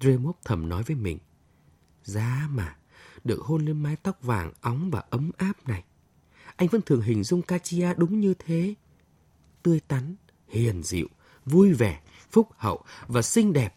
Remov 0.00 0.36
thầm 0.44 0.68
nói 0.68 0.82
với 0.82 0.96
mình. 0.96 1.18
Giá 2.04 2.48
mà, 2.50 2.76
được 3.24 3.40
hôn 3.40 3.64
lên 3.64 3.82
mái 3.82 3.96
tóc 3.96 4.22
vàng 4.22 4.52
óng 4.60 4.90
và 4.90 5.02
ấm 5.10 5.30
áp 5.36 5.68
này. 5.68 5.84
Anh 6.56 6.68
vẫn 6.68 6.82
thường 6.82 7.02
hình 7.02 7.24
dung 7.24 7.42
Katia 7.42 7.94
đúng 7.96 8.20
như 8.20 8.34
thế. 8.34 8.74
Tươi 9.62 9.80
tắn, 9.88 10.16
hiền 10.52 10.82
dịu, 10.82 11.08
vui 11.46 11.72
vẻ, 11.72 12.00
phúc 12.30 12.48
hậu 12.56 12.84
và 13.06 13.22
xinh 13.22 13.52
đẹp 13.52 13.74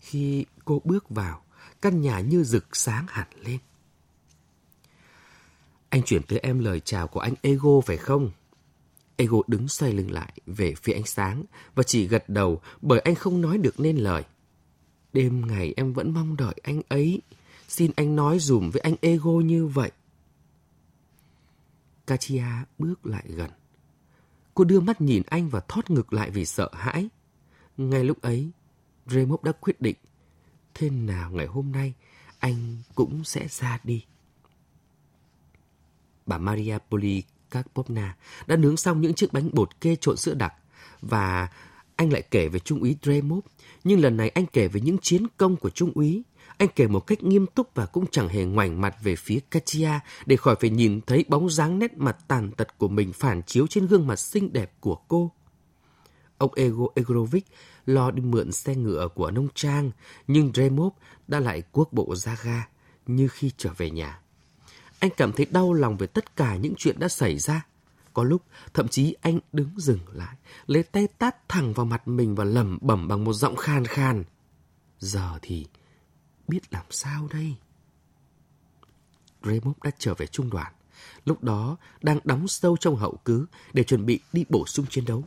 khi 0.00 0.44
cô 0.64 0.82
bước 0.84 1.10
vào, 1.10 1.42
căn 1.82 2.00
nhà 2.00 2.20
như 2.20 2.44
rực 2.44 2.76
sáng 2.76 3.06
hẳn 3.08 3.28
lên. 3.44 3.58
Anh 5.88 6.02
chuyển 6.02 6.22
tới 6.22 6.38
em 6.38 6.58
lời 6.58 6.80
chào 6.80 7.06
của 7.08 7.20
anh 7.20 7.34
Ego 7.42 7.80
phải 7.86 7.96
không? 7.96 8.30
Ego 9.16 9.38
đứng 9.46 9.68
xoay 9.68 9.92
lưng 9.92 10.10
lại 10.10 10.32
về 10.46 10.74
phía 10.74 10.92
ánh 10.92 11.06
sáng 11.06 11.44
và 11.74 11.82
chỉ 11.82 12.06
gật 12.06 12.28
đầu 12.28 12.60
bởi 12.82 13.00
anh 13.00 13.14
không 13.14 13.40
nói 13.40 13.58
được 13.58 13.80
nên 13.80 13.96
lời. 13.96 14.24
Đêm 15.12 15.46
ngày 15.46 15.74
em 15.76 15.92
vẫn 15.92 16.14
mong 16.14 16.36
đợi 16.36 16.54
anh 16.62 16.82
ấy. 16.88 17.22
Xin 17.68 17.90
anh 17.96 18.16
nói 18.16 18.38
dùm 18.38 18.70
với 18.70 18.80
anh 18.80 18.94
Ego 19.00 19.30
như 19.30 19.66
vậy. 19.66 19.90
Katia 22.06 22.44
bước 22.78 23.06
lại 23.06 23.24
gần. 23.28 23.50
Cô 24.56 24.64
đưa 24.64 24.80
mắt 24.80 25.00
nhìn 25.00 25.22
anh 25.26 25.48
và 25.48 25.60
thót 25.68 25.90
ngực 25.90 26.12
lại 26.12 26.30
vì 26.30 26.46
sợ 26.46 26.70
hãi. 26.72 27.08
Ngay 27.76 28.04
lúc 28.04 28.22
ấy, 28.22 28.50
Remov 29.06 29.42
đã 29.42 29.52
quyết 29.52 29.80
định 29.80 29.96
thế 30.74 30.90
nào 30.90 31.30
ngày 31.30 31.46
hôm 31.46 31.72
nay 31.72 31.94
anh 32.38 32.76
cũng 32.94 33.24
sẽ 33.24 33.46
ra 33.50 33.78
đi. 33.84 34.04
Bà 36.26 36.38
Maria 36.38 36.78
Polikarpovna 36.90 38.16
đã 38.46 38.56
nướng 38.56 38.76
xong 38.76 39.00
những 39.00 39.14
chiếc 39.14 39.32
bánh 39.32 39.50
bột 39.52 39.80
kê 39.80 39.96
trộn 39.96 40.16
sữa 40.16 40.34
đặc 40.34 40.54
và 41.00 41.48
anh 41.96 42.12
lại 42.12 42.22
kể 42.30 42.48
về 42.48 42.58
Trung 42.58 42.80
úy 42.80 42.96
Dremov. 43.02 43.44
Nhưng 43.84 44.00
lần 44.00 44.16
này 44.16 44.28
anh 44.28 44.46
kể 44.46 44.68
về 44.68 44.80
những 44.80 44.98
chiến 45.02 45.26
công 45.36 45.56
của 45.56 45.70
Trung 45.70 45.92
úy. 45.94 46.22
Anh 46.58 46.68
kể 46.76 46.86
một 46.86 47.00
cách 47.00 47.22
nghiêm 47.22 47.46
túc 47.46 47.74
và 47.74 47.86
cũng 47.86 48.04
chẳng 48.10 48.28
hề 48.28 48.44
ngoảnh 48.44 48.80
mặt 48.80 48.96
về 49.02 49.16
phía 49.16 49.38
Katia 49.50 49.90
để 50.26 50.36
khỏi 50.36 50.56
phải 50.60 50.70
nhìn 50.70 51.00
thấy 51.06 51.24
bóng 51.28 51.50
dáng 51.50 51.78
nét 51.78 51.96
mặt 51.96 52.16
tàn 52.28 52.50
tật 52.50 52.78
của 52.78 52.88
mình 52.88 53.12
phản 53.12 53.42
chiếu 53.42 53.66
trên 53.66 53.86
gương 53.86 54.06
mặt 54.06 54.16
xinh 54.16 54.52
đẹp 54.52 54.72
của 54.80 54.96
cô. 55.08 55.32
Ông 56.38 56.54
Ego 56.54 56.84
Egorovich 56.94 57.46
lo 57.86 58.10
đi 58.10 58.22
mượn 58.22 58.52
xe 58.52 58.74
ngựa 58.74 59.08
của 59.14 59.30
nông 59.30 59.48
trang, 59.54 59.90
nhưng 60.26 60.52
Dremov 60.52 60.92
đã 61.28 61.40
lại 61.40 61.62
cuốc 61.62 61.92
bộ 61.92 62.14
ra 62.16 62.36
ga 62.42 62.68
như 63.06 63.28
khi 63.28 63.50
trở 63.56 63.70
về 63.76 63.90
nhà. 63.90 64.20
Anh 64.98 65.10
cảm 65.16 65.32
thấy 65.32 65.46
đau 65.50 65.72
lòng 65.72 65.96
về 65.96 66.06
tất 66.06 66.36
cả 66.36 66.56
những 66.56 66.74
chuyện 66.78 66.98
đã 66.98 67.08
xảy 67.08 67.38
ra. 67.38 67.66
Có 68.12 68.22
lúc, 68.22 68.42
thậm 68.74 68.88
chí 68.88 69.14
anh 69.20 69.38
đứng 69.52 69.70
dừng 69.76 69.98
lại, 70.12 70.36
lấy 70.66 70.82
tay 70.82 71.08
tát 71.18 71.48
thẳng 71.48 71.72
vào 71.72 71.86
mặt 71.86 72.08
mình 72.08 72.34
và 72.34 72.44
lẩm 72.44 72.78
bẩm 72.82 73.08
bằng 73.08 73.24
một 73.24 73.32
giọng 73.32 73.56
khan 73.56 73.84
khan. 73.84 74.24
Giờ 74.98 75.38
thì 75.42 75.66
biết 76.48 76.72
làm 76.72 76.84
sao 76.90 77.28
đây? 77.32 77.54
Dremov 79.42 79.76
đã 79.84 79.90
trở 79.98 80.14
về 80.14 80.26
trung 80.26 80.50
đoàn. 80.50 80.72
Lúc 81.24 81.44
đó 81.44 81.76
đang 82.02 82.18
đóng 82.24 82.48
sâu 82.48 82.76
trong 82.76 82.96
hậu 82.96 83.18
cứ 83.24 83.46
để 83.72 83.84
chuẩn 83.84 84.06
bị 84.06 84.20
đi 84.32 84.44
bổ 84.48 84.66
sung 84.66 84.86
chiến 84.90 85.04
đấu 85.04 85.24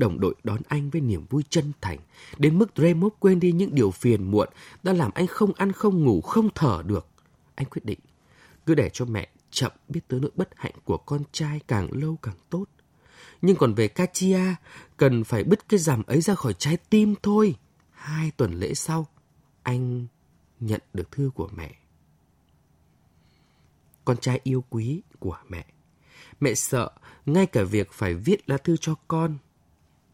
đồng 0.00 0.20
đội 0.20 0.34
đón 0.44 0.60
anh 0.68 0.90
với 0.90 1.00
niềm 1.00 1.26
vui 1.30 1.44
chân 1.50 1.72
thành, 1.80 1.98
đến 2.38 2.58
mức 2.58 2.70
Dremov 2.76 3.12
quên 3.18 3.40
đi 3.40 3.52
những 3.52 3.74
điều 3.74 3.90
phiền 3.90 4.30
muộn 4.30 4.48
đã 4.82 4.92
làm 4.92 5.10
anh 5.14 5.26
không 5.26 5.52
ăn 5.52 5.72
không 5.72 6.04
ngủ 6.04 6.20
không 6.20 6.48
thở 6.54 6.82
được. 6.86 7.06
Anh 7.54 7.66
quyết 7.66 7.84
định 7.84 7.98
cứ 8.66 8.74
để 8.74 8.90
cho 8.92 9.04
mẹ 9.04 9.28
chậm 9.50 9.72
biết 9.88 10.00
tới 10.08 10.20
nỗi 10.20 10.30
bất 10.34 10.48
hạnh 10.56 10.74
của 10.84 10.96
con 10.96 11.22
trai 11.32 11.60
càng 11.68 11.88
lâu 11.92 12.18
càng 12.22 12.36
tốt. 12.50 12.64
Nhưng 13.42 13.56
còn 13.56 13.74
về 13.74 13.88
Katia, 13.88 14.54
cần 14.96 15.24
phải 15.24 15.44
bứt 15.44 15.68
cái 15.68 15.78
rằm 15.78 16.02
ấy 16.02 16.20
ra 16.20 16.34
khỏi 16.34 16.54
trái 16.58 16.76
tim 16.90 17.14
thôi. 17.22 17.54
Hai 17.90 18.30
tuần 18.36 18.54
lễ 18.54 18.74
sau, 18.74 19.06
anh 19.62 20.06
nhận 20.60 20.80
được 20.94 21.10
thư 21.10 21.30
của 21.34 21.48
mẹ. 21.56 21.74
Con 24.04 24.16
trai 24.16 24.40
yêu 24.42 24.64
quý 24.70 25.02
của 25.18 25.38
mẹ. 25.48 25.66
Mẹ 26.40 26.54
sợ 26.54 26.90
ngay 27.26 27.46
cả 27.46 27.62
việc 27.62 27.92
phải 27.92 28.14
viết 28.14 28.50
lá 28.50 28.56
thư 28.56 28.76
cho 28.76 28.94
con. 29.08 29.38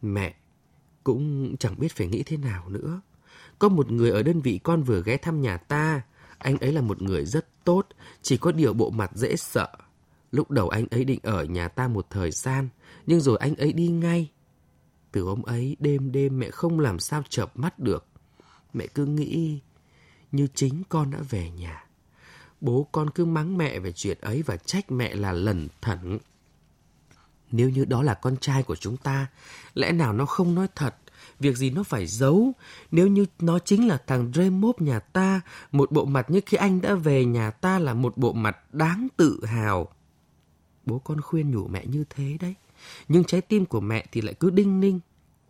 Mẹ 0.01 0.35
cũng 1.03 1.55
chẳng 1.57 1.79
biết 1.79 1.91
phải 1.91 2.07
nghĩ 2.07 2.23
thế 2.23 2.37
nào 2.37 2.69
nữa. 2.69 3.01
Có 3.59 3.69
một 3.69 3.91
người 3.91 4.11
ở 4.11 4.23
đơn 4.23 4.41
vị 4.41 4.59
con 4.63 4.83
vừa 4.83 5.03
ghé 5.05 5.17
thăm 5.17 5.41
nhà 5.41 5.57
ta. 5.57 6.01
Anh 6.37 6.57
ấy 6.57 6.71
là 6.73 6.81
một 6.81 7.01
người 7.01 7.25
rất 7.25 7.63
tốt, 7.63 7.87
chỉ 8.21 8.37
có 8.37 8.51
điều 8.51 8.73
bộ 8.73 8.89
mặt 8.89 9.11
dễ 9.13 9.35
sợ. 9.35 9.67
Lúc 10.31 10.51
đầu 10.51 10.69
anh 10.69 10.85
ấy 10.91 11.05
định 11.05 11.19
ở 11.23 11.43
nhà 11.43 11.67
ta 11.67 11.87
một 11.87 12.07
thời 12.09 12.31
gian, 12.31 12.69
nhưng 13.05 13.21
rồi 13.21 13.37
anh 13.37 13.55
ấy 13.55 13.73
đi 13.73 13.87
ngay. 13.87 14.31
Từ 15.11 15.21
hôm 15.21 15.41
ấy 15.41 15.77
đêm 15.79 16.11
đêm 16.11 16.39
mẹ 16.39 16.49
không 16.49 16.79
làm 16.79 16.99
sao 16.99 17.23
chợp 17.29 17.57
mắt 17.57 17.79
được. 17.79 18.05
Mẹ 18.73 18.87
cứ 18.87 19.05
nghĩ 19.05 19.59
như 20.31 20.47
chính 20.55 20.83
con 20.89 21.11
đã 21.11 21.19
về 21.29 21.49
nhà. 21.49 21.83
Bố 22.61 22.87
con 22.91 23.09
cứ 23.09 23.25
mắng 23.25 23.57
mẹ 23.57 23.79
về 23.79 23.91
chuyện 23.91 24.17
ấy 24.21 24.41
và 24.41 24.57
trách 24.57 24.91
mẹ 24.91 25.15
là 25.15 25.31
lẩn 25.31 25.67
thẩn. 25.81 26.19
Nếu 27.51 27.69
như 27.69 27.85
đó 27.85 28.03
là 28.03 28.13
con 28.13 28.37
trai 28.37 28.63
của 28.63 28.75
chúng 28.75 28.97
ta, 28.97 29.27
lẽ 29.73 29.91
nào 29.91 30.13
nó 30.13 30.25
không 30.25 30.55
nói 30.55 30.67
thật? 30.75 30.95
Việc 31.39 31.57
gì 31.57 31.69
nó 31.69 31.83
phải 31.83 32.07
giấu? 32.07 32.51
Nếu 32.91 33.07
như 33.07 33.25
nó 33.39 33.59
chính 33.59 33.87
là 33.87 34.03
thằng 34.07 34.31
Dremop 34.33 34.81
nhà 34.81 34.99
ta, 34.99 35.41
một 35.71 35.91
bộ 35.91 36.05
mặt 36.05 36.29
như 36.29 36.41
khi 36.45 36.57
anh 36.57 36.81
đã 36.81 36.95
về 36.95 37.25
nhà 37.25 37.51
ta 37.51 37.79
là 37.79 37.93
một 37.93 38.17
bộ 38.17 38.33
mặt 38.33 38.73
đáng 38.73 39.07
tự 39.17 39.45
hào. 39.45 39.87
Bố 40.85 40.99
con 40.99 41.21
khuyên 41.21 41.51
nhủ 41.51 41.67
mẹ 41.67 41.85
như 41.85 42.03
thế 42.09 42.37
đấy. 42.39 42.55
Nhưng 43.07 43.23
trái 43.23 43.41
tim 43.41 43.65
của 43.65 43.79
mẹ 43.79 44.05
thì 44.11 44.21
lại 44.21 44.33
cứ 44.33 44.49
đinh 44.49 44.79
ninh. 44.79 44.99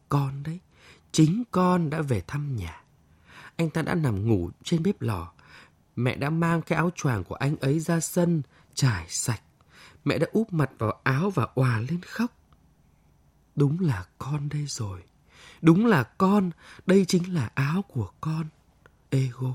Con 0.10 0.44
đấy, 0.44 0.60
chính 1.12 1.44
con 1.52 1.90
đã 1.90 2.02
về 2.02 2.22
thăm 2.28 2.56
nhà. 2.56 2.82
Anh 3.58 3.70
ta 3.70 3.82
đã 3.82 3.96
nằm 3.96 4.28
ngủ 4.28 4.50
trên 4.64 4.84
bếp 4.84 5.02
lò. 5.02 5.32
Mẹ 5.96 6.16
đã 6.16 6.30
mang 6.30 6.62
cái 6.62 6.78
áo 6.78 6.92
choàng 6.96 7.24
của 7.24 7.36
anh 7.36 7.58
ấy 7.58 7.80
ra 7.80 8.00
sân, 8.00 8.42
trải 8.74 9.06
sạch. 9.10 9.42
Mẹ 10.06 10.18
đã 10.18 10.28
úp 10.32 10.54
mặt 10.54 10.72
vào 10.78 11.00
áo 11.04 11.30
và 11.30 11.48
òa 11.56 11.80
lên 11.80 12.02
khóc. 12.02 12.32
Đúng 13.56 13.80
là 13.80 14.06
con 14.18 14.50
đây 14.50 14.66
rồi. 14.68 15.04
Đúng 15.62 15.86
là 15.86 16.04
con, 16.04 16.52
đây 16.86 17.06
chính 17.06 17.34
là 17.34 17.52
áo 17.56 17.82
của 17.82 18.10
con. 18.22 18.46
Ego, 19.10 19.54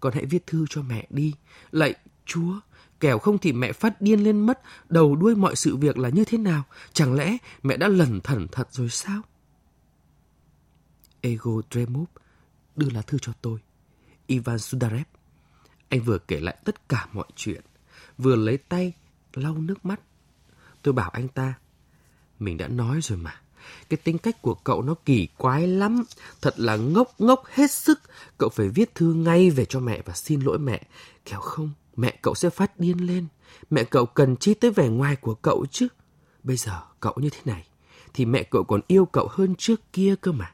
con 0.00 0.12
hãy 0.14 0.26
viết 0.26 0.46
thư 0.46 0.66
cho 0.70 0.82
mẹ 0.82 1.06
đi. 1.10 1.34
Lạy 1.70 1.94
Chúa, 2.26 2.60
kẻo 3.00 3.18
không 3.18 3.38
thì 3.38 3.52
mẹ 3.52 3.72
phát 3.72 4.00
điên 4.00 4.20
lên 4.20 4.46
mất, 4.46 4.60
đầu 4.88 5.16
đuôi 5.16 5.36
mọi 5.36 5.56
sự 5.56 5.76
việc 5.76 5.98
là 5.98 6.08
như 6.08 6.24
thế 6.24 6.38
nào? 6.38 6.62
Chẳng 6.92 7.14
lẽ 7.14 7.36
mẹ 7.62 7.76
đã 7.76 7.88
lẩn 7.88 8.20
thẩn 8.20 8.46
thật 8.52 8.68
rồi 8.70 8.88
sao? 8.88 9.22
Ego 11.20 11.52
Dremov 11.70 12.08
đưa 12.78 12.90
lá 12.90 13.02
thư 13.02 13.18
cho 13.18 13.32
tôi. 13.42 13.58
Ivan 14.26 14.58
Sudarev. 14.58 15.06
Anh 15.88 16.02
vừa 16.02 16.18
kể 16.18 16.40
lại 16.40 16.56
tất 16.64 16.88
cả 16.88 17.08
mọi 17.12 17.26
chuyện, 17.36 17.62
vừa 18.18 18.36
lấy 18.36 18.56
tay 18.56 18.92
lau 19.34 19.54
nước 19.54 19.86
mắt. 19.86 20.00
Tôi 20.82 20.94
bảo 20.94 21.10
anh 21.10 21.28
ta, 21.28 21.54
mình 22.38 22.56
đã 22.56 22.68
nói 22.68 23.00
rồi 23.02 23.18
mà, 23.18 23.40
cái 23.88 23.96
tính 23.96 24.18
cách 24.18 24.42
của 24.42 24.54
cậu 24.54 24.82
nó 24.82 24.94
kỳ 25.04 25.28
quái 25.36 25.66
lắm, 25.66 26.04
thật 26.40 26.54
là 26.56 26.76
ngốc 26.76 27.14
ngốc 27.18 27.42
hết 27.46 27.70
sức. 27.70 28.00
Cậu 28.38 28.48
phải 28.48 28.68
viết 28.68 28.94
thư 28.94 29.14
ngay 29.14 29.50
về 29.50 29.64
cho 29.64 29.80
mẹ 29.80 30.02
và 30.04 30.14
xin 30.14 30.40
lỗi 30.40 30.58
mẹ, 30.58 30.82
kẻo 31.24 31.40
không 31.40 31.70
mẹ 31.96 32.18
cậu 32.22 32.34
sẽ 32.34 32.50
phát 32.50 32.80
điên 32.80 33.06
lên. 33.06 33.26
Mẹ 33.70 33.84
cậu 33.84 34.06
cần 34.06 34.36
chi 34.36 34.54
tới 34.54 34.70
vẻ 34.70 34.88
ngoài 34.88 35.16
của 35.16 35.34
cậu 35.34 35.66
chứ. 35.70 35.88
Bây 36.42 36.56
giờ 36.56 36.80
cậu 37.00 37.14
như 37.16 37.30
thế 37.30 37.40
này, 37.44 37.66
thì 38.14 38.24
mẹ 38.24 38.42
cậu 38.42 38.64
còn 38.64 38.80
yêu 38.86 39.06
cậu 39.06 39.28
hơn 39.30 39.54
trước 39.54 39.92
kia 39.92 40.14
cơ 40.20 40.32
mà. 40.32 40.52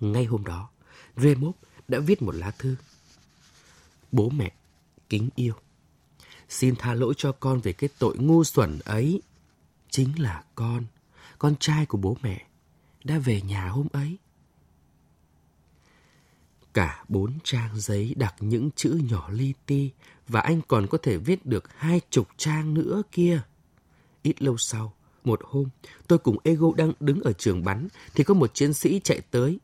Ngay 0.00 0.24
hôm 0.24 0.44
đó, 0.44 0.68
Remov 1.16 1.54
đã 1.88 1.98
viết 1.98 2.22
một 2.22 2.34
lá 2.34 2.50
thư. 2.50 2.76
Bố 4.12 4.28
mẹ, 4.28 4.52
kính 5.08 5.28
yêu. 5.34 5.54
Xin 6.48 6.76
tha 6.76 6.94
lỗi 6.94 7.14
cho 7.16 7.32
con 7.32 7.60
về 7.60 7.72
cái 7.72 7.90
tội 7.98 8.16
ngu 8.18 8.44
xuẩn 8.44 8.78
ấy. 8.84 9.22
Chính 9.90 10.22
là 10.22 10.44
con, 10.54 10.84
con 11.38 11.54
trai 11.60 11.86
của 11.86 11.98
bố 11.98 12.16
mẹ, 12.22 12.46
đã 13.04 13.18
về 13.18 13.40
nhà 13.42 13.68
hôm 13.68 13.86
ấy. 13.92 14.16
Cả 16.74 17.04
bốn 17.08 17.32
trang 17.44 17.80
giấy 17.80 18.14
đặt 18.16 18.34
những 18.40 18.70
chữ 18.76 19.00
nhỏ 19.10 19.28
li 19.32 19.52
ti 19.66 19.90
và 20.28 20.40
anh 20.40 20.60
còn 20.68 20.86
có 20.86 20.98
thể 21.02 21.16
viết 21.16 21.46
được 21.46 21.64
hai 21.76 22.00
chục 22.10 22.28
trang 22.36 22.74
nữa 22.74 23.02
kia. 23.12 23.40
Ít 24.22 24.42
lâu 24.42 24.56
sau, 24.56 24.92
một 25.24 25.40
hôm, 25.44 25.68
tôi 26.06 26.18
cùng 26.18 26.36
Ego 26.44 26.66
đang 26.76 26.92
đứng 27.00 27.20
ở 27.20 27.32
trường 27.32 27.64
bắn 27.64 27.88
thì 28.14 28.24
có 28.24 28.34
một 28.34 28.54
chiến 28.54 28.74
sĩ 28.74 29.00
chạy 29.04 29.20
tới. 29.30 29.58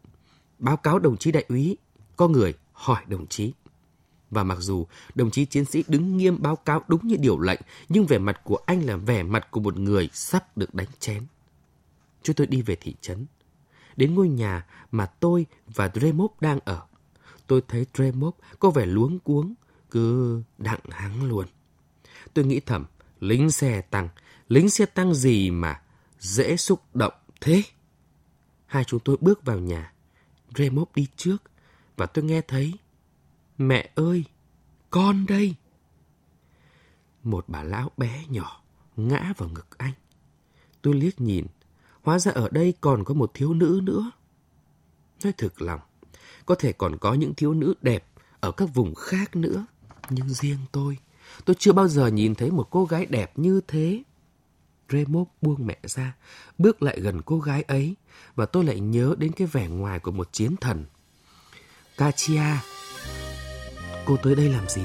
Báo 0.63 0.77
cáo 0.77 0.99
đồng 0.99 1.17
chí 1.17 1.33
đại 1.33 1.45
úy, 1.49 1.77
có 2.17 2.29
người 2.29 2.55
hỏi 2.73 3.05
đồng 3.07 3.27
chí. 3.27 3.53
Và 4.31 4.45
mặc 4.45 4.59
dù 4.61 4.87
đồng 5.15 5.31
chí 5.31 5.45
chiến 5.45 5.65
sĩ 5.65 5.85
đứng 5.89 6.17
nghiêm 6.17 6.43
báo 6.43 6.57
cáo 6.57 6.85
đúng 6.89 7.07
như 7.07 7.17
điều 7.17 7.41
lệnh, 7.41 7.61
nhưng 7.89 8.07
vẻ 8.07 8.19
mặt 8.19 8.41
của 8.45 8.59
anh 8.67 8.87
là 8.87 8.97
vẻ 8.97 9.23
mặt 9.23 9.51
của 9.51 9.61
một 9.61 9.79
người 9.79 10.11
sắp 10.13 10.57
được 10.57 10.75
đánh 10.75 10.89
chén. 10.99 11.23
Chúng 12.23 12.37
tôi 12.37 12.47
đi 12.47 12.63
về 12.63 12.77
thị 12.81 12.95
trấn. 13.01 13.27
Đến 13.97 14.15
ngôi 14.15 14.29
nhà 14.29 14.67
mà 14.91 15.07
tôi 15.07 15.47
và 15.67 15.91
Dremov 15.95 16.31
đang 16.41 16.59
ở. 16.65 16.83
Tôi 17.47 17.63
thấy 17.69 17.87
Dremov 17.95 18.35
có 18.59 18.71
vẻ 18.71 18.87
luống 18.87 19.19
cuống, 19.19 19.55
cứ 19.91 20.43
đặng 20.59 20.81
hắng 20.91 21.25
luôn. 21.25 21.47
Tôi 22.35 22.45
nghĩ 22.45 22.61
thầm, 22.61 22.87
lính 23.21 23.51
xe 23.51 23.81
tăng, 23.81 24.09
lính 24.49 24.71
xe 24.71 24.87
tăng 24.87 25.15
gì 25.15 25.51
mà 25.51 25.81
dễ 26.19 26.57
xúc 26.57 26.81
động 26.95 27.15
thế? 27.41 27.63
Hai 28.67 28.85
chúng 28.85 29.01
tôi 29.01 29.17
bước 29.21 29.45
vào 29.45 29.59
nhà. 29.59 29.93
Dremov 30.55 30.89
đi 30.95 31.07
trước 31.17 31.37
và 31.97 32.07
tôi 32.07 32.25
nghe 32.25 32.41
thấy 32.41 32.75
Mẹ 33.59 33.91
ơi, 33.95 34.25
con 34.91 35.27
đây. 35.27 35.55
Một 37.23 37.45
bà 37.49 37.63
lão 37.63 37.91
bé 37.97 38.25
nhỏ 38.29 38.63
ngã 38.97 39.33
vào 39.37 39.49
ngực 39.49 39.79
anh. 39.79 39.93
Tôi 40.83 40.95
liếc 40.95 41.21
nhìn, 41.21 41.47
hóa 42.03 42.19
ra 42.19 42.33
ở 42.33 42.49
đây 42.49 42.75
còn 42.81 43.05
có 43.05 43.15
một 43.15 43.31
thiếu 43.35 43.55
nữ 43.55 43.81
nữa. 43.83 44.11
Nói 45.25 45.33
thực 45.33 45.63
lòng, 45.63 45.81
có 46.47 46.55
thể 46.55 46.73
còn 46.73 46.99
có 46.99 47.15
những 47.15 47.35
thiếu 47.35 47.55
nữ 47.55 47.75
đẹp 47.83 48.07
ở 48.41 48.53
các 48.53 48.75
vùng 48.75 48.95
khác 48.95 49.37
nữa. 49.37 49.67
Nhưng 50.11 50.29
riêng 50.29 50.59
tôi, 50.73 50.99
tôi 51.45 51.57
chưa 51.59 51.73
bao 51.73 51.89
giờ 51.89 52.07
nhìn 52.07 52.35
thấy 52.35 52.51
một 52.51 52.69
cô 52.71 52.85
gái 52.85 53.07
đẹp 53.07 53.39
như 53.39 53.61
thế. 53.69 54.03
Remo 54.89 55.25
buông 55.43 55.67
mẹ 55.67 55.77
ra, 55.85 56.17
bước 56.59 56.83
lại 56.83 57.01
gần 57.01 57.23
cô 57.23 57.39
gái 57.41 57.63
ấy, 57.63 57.95
và 58.35 58.47
tôi 58.47 58.65
lại 58.65 58.81
nhớ 58.81 59.15
đến 59.19 59.33
cái 59.33 59.47
vẻ 59.47 59.69
ngoài 59.69 59.99
của 59.99 60.11
một 60.11 60.29
chiến 60.33 60.57
thần. 60.61 60.85
Katia, 61.97 62.57
cô 64.05 64.17
tới 64.17 64.35
đây 64.35 64.49
làm 64.49 64.69
gì? 64.69 64.83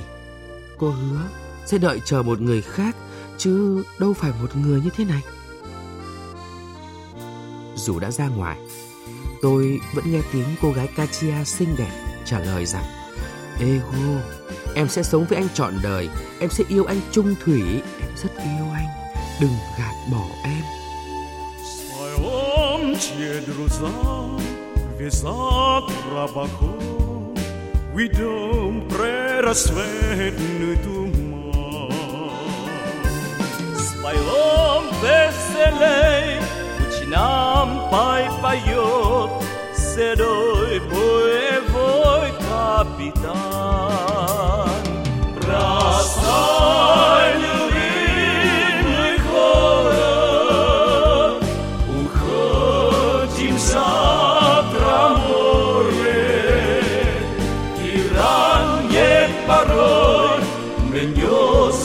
Cô 0.77 0.89
hứa 0.89 1.29
sẽ 1.65 1.77
đợi 1.77 2.01
chờ 2.05 2.23
một 2.23 2.41
người 2.41 2.61
khác, 2.61 2.95
chứ 3.37 3.83
đâu 3.99 4.13
phải 4.13 4.31
một 4.41 4.55
người 4.55 4.81
như 4.81 4.89
thế 4.95 5.05
này. 5.05 5.23
Dù 7.75 7.99
đã 7.99 8.11
ra 8.11 8.27
ngoài, 8.27 8.59
tôi 9.41 9.79
vẫn 9.93 10.11
nghe 10.11 10.21
tiếng 10.33 10.47
cô 10.61 10.71
gái 10.71 10.87
Katia 10.95 11.43
xinh 11.45 11.75
đẹp 11.77 12.21
trả 12.25 12.39
lời 12.39 12.65
rằng 12.65 12.85
Ego, 13.59 14.21
em 14.75 14.87
sẽ 14.87 15.03
sống 15.03 15.25
với 15.29 15.37
anh 15.37 15.47
trọn 15.53 15.73
đời, 15.83 16.09
em 16.39 16.49
sẽ 16.49 16.63
yêu 16.67 16.85
anh 16.85 16.99
trung 17.11 17.35
thủy, 17.43 17.61
em 18.01 18.09
rất 18.15 18.29
yêu 18.37 18.71
anh, 18.73 18.87
đừng 19.40 19.56
gạt 19.78 19.96
bỏ 20.10 20.24
em. 20.44 20.64
Своем 22.92 23.42
друза, 23.46 23.90
завтра 25.10 26.26
поход, 26.34 27.38
уйдем 27.94 28.88
прерасветный 28.88 30.76
туман. 30.84 31.92
Споем 33.76 34.84
веселей, 35.02 36.40
пусть 36.78 37.04
нам 37.08 37.68
пой 37.90 38.24
поет, 38.42 39.30
седой 39.76 40.80
боевой 40.80 42.28
капитан. 42.48 43.42
Простой, 45.40 46.65
порой 59.46 60.40
мне 60.90 61.12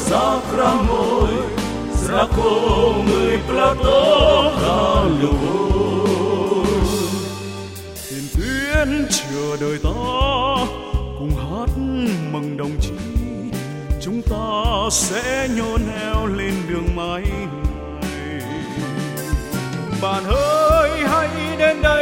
завтра 0.10 0.67
мой 0.89 1.30
знакомый 1.93 3.39
платок 3.48 4.54
любовь. 5.22 6.58
Tiền 8.10 8.26
tuyến 8.36 9.08
chờ 9.10 9.58
đợi 9.60 9.78
ta 9.84 9.89
cùng 11.20 11.32
hát 11.36 11.70
mừng 12.32 12.58
đồng 12.58 12.78
chí 12.82 12.93
chúng 14.02 14.22
ta 14.22 14.89
sẽ 14.91 15.48
nhô 15.56 15.78
neo 15.78 16.26
lên 16.28 16.54
đường 16.70 16.96
mãi 16.96 17.24
này 18.02 18.41
bạn 20.02 20.24
ơi 20.26 20.89
hãy 21.08 21.30
đến 21.58 21.82
đây 21.82 22.01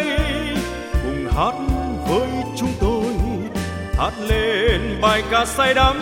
Hát 4.00 4.12
lên 4.28 4.98
bài 5.00 5.22
ca 5.30 5.46
say 5.46 5.74
đắm 5.74 5.96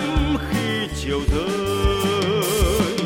khi 0.50 0.88
chiều 1.02 1.20
rơi. 1.32 2.96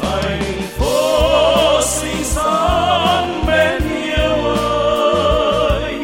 Thành 0.00 0.62
phố 0.78 1.80
xinh 1.82 2.24
xắn 2.24 3.46
bên 3.46 3.82
yêu 4.04 4.44
ơi, 4.56 5.94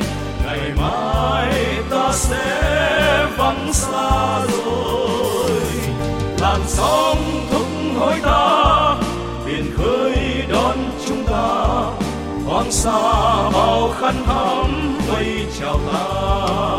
ngày 0.46 0.70
mai 0.76 1.52
ta 1.90 2.10
sẽ 2.12 3.26
vắng 3.36 3.72
xa 3.72 4.40
rồi. 4.40 5.50
Làn 6.40 6.60
sóng 6.66 7.46
thúc 7.52 7.66
hối 7.98 8.14
ta, 8.22 8.96
biển 9.46 9.70
khơi 9.78 10.14
đón 10.48 10.76
chúng 11.06 11.24
ta. 11.26 11.74
Hoàng 12.46 12.72
sa 12.72 12.92
bao 13.52 13.94
khăn 14.00 14.14
thắm 14.26 14.98
vây 15.08 15.46
chào 15.60 15.80
ta. 15.92 16.73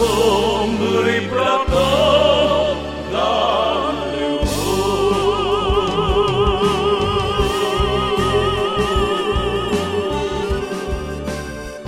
Domnului 0.00 1.20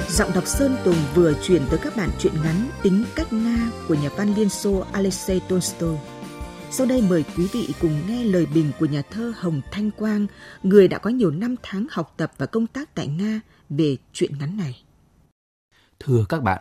Giọng 0.08 0.30
đọc 0.34 0.46
Sơn 0.46 0.76
Tùng 0.84 0.94
vừa 1.14 1.32
chuyển 1.42 1.62
tới 1.70 1.78
các 1.82 1.96
bạn 1.96 2.10
truyện 2.18 2.32
ngắn 2.44 2.68
Tính 2.82 3.04
cách 3.14 3.32
Nga 3.32 3.70
của 3.88 3.94
nhà 3.94 4.08
văn 4.16 4.34
Liên 4.36 4.48
Xô 4.48 4.84
Alexei 4.92 5.40
Tolstoy. 5.48 5.96
Sau 6.70 6.86
đây 6.86 7.02
mời 7.08 7.24
quý 7.36 7.48
vị 7.52 7.68
cùng 7.80 8.00
nghe 8.08 8.24
lời 8.24 8.46
bình 8.54 8.70
của 8.80 8.86
nhà 8.86 9.02
thơ 9.10 9.32
Hồng 9.36 9.60
Thanh 9.70 9.90
Quang, 9.90 10.26
người 10.62 10.88
đã 10.88 10.98
có 10.98 11.10
nhiều 11.10 11.30
năm 11.30 11.54
tháng 11.62 11.86
học 11.90 12.14
tập 12.16 12.32
và 12.38 12.46
công 12.46 12.66
tác 12.66 12.94
tại 12.94 13.06
Nga 13.06 13.40
về 13.68 13.96
truyện 14.12 14.32
ngắn 14.38 14.56
này. 14.56 14.82
Thưa 16.00 16.24
các 16.28 16.42
bạn, 16.42 16.60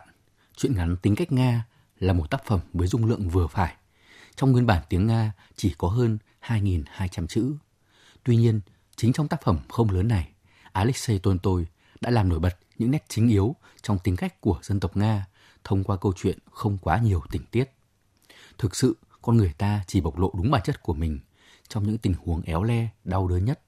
truyện 0.56 0.74
ngắn 0.76 0.96
Tính 0.96 1.16
cách 1.16 1.32
Nga 1.32 1.64
là 2.00 2.12
một 2.12 2.30
tác 2.30 2.44
phẩm 2.44 2.60
với 2.72 2.88
dung 2.88 3.04
lượng 3.04 3.28
vừa 3.28 3.46
phải. 3.46 3.76
Trong 4.36 4.52
nguyên 4.52 4.66
bản 4.66 4.82
tiếng 4.88 5.06
Nga 5.06 5.32
chỉ 5.56 5.74
có 5.78 5.88
hơn 5.88 6.18
2.200 6.46 7.26
chữ. 7.26 7.54
Tuy 8.24 8.36
nhiên, 8.36 8.60
chính 8.96 9.12
trong 9.12 9.28
tác 9.28 9.42
phẩm 9.42 9.58
không 9.68 9.90
lớn 9.90 10.08
này, 10.08 10.28
Alexei 10.72 11.18
Tolstoy 11.18 11.64
đã 12.00 12.10
làm 12.10 12.28
nổi 12.28 12.38
bật 12.38 12.58
những 12.78 12.90
nét 12.90 13.04
chính 13.08 13.28
yếu 13.28 13.56
trong 13.82 13.98
tính 13.98 14.16
cách 14.16 14.40
của 14.40 14.58
dân 14.62 14.80
tộc 14.80 14.96
Nga 14.96 15.26
thông 15.64 15.84
qua 15.84 15.96
câu 15.96 16.12
chuyện 16.16 16.38
không 16.50 16.78
quá 16.78 16.98
nhiều 16.98 17.22
tình 17.30 17.42
tiết. 17.50 17.64
Thực 18.58 18.76
sự, 18.76 18.96
con 19.22 19.36
người 19.36 19.52
ta 19.58 19.84
chỉ 19.86 20.00
bộc 20.00 20.18
lộ 20.18 20.30
đúng 20.36 20.50
bản 20.50 20.62
chất 20.64 20.82
của 20.82 20.94
mình 20.94 21.18
trong 21.68 21.86
những 21.86 21.98
tình 21.98 22.14
huống 22.24 22.42
éo 22.42 22.62
le, 22.62 22.88
đau 23.04 23.28
đớn 23.28 23.44
nhất. 23.44 23.60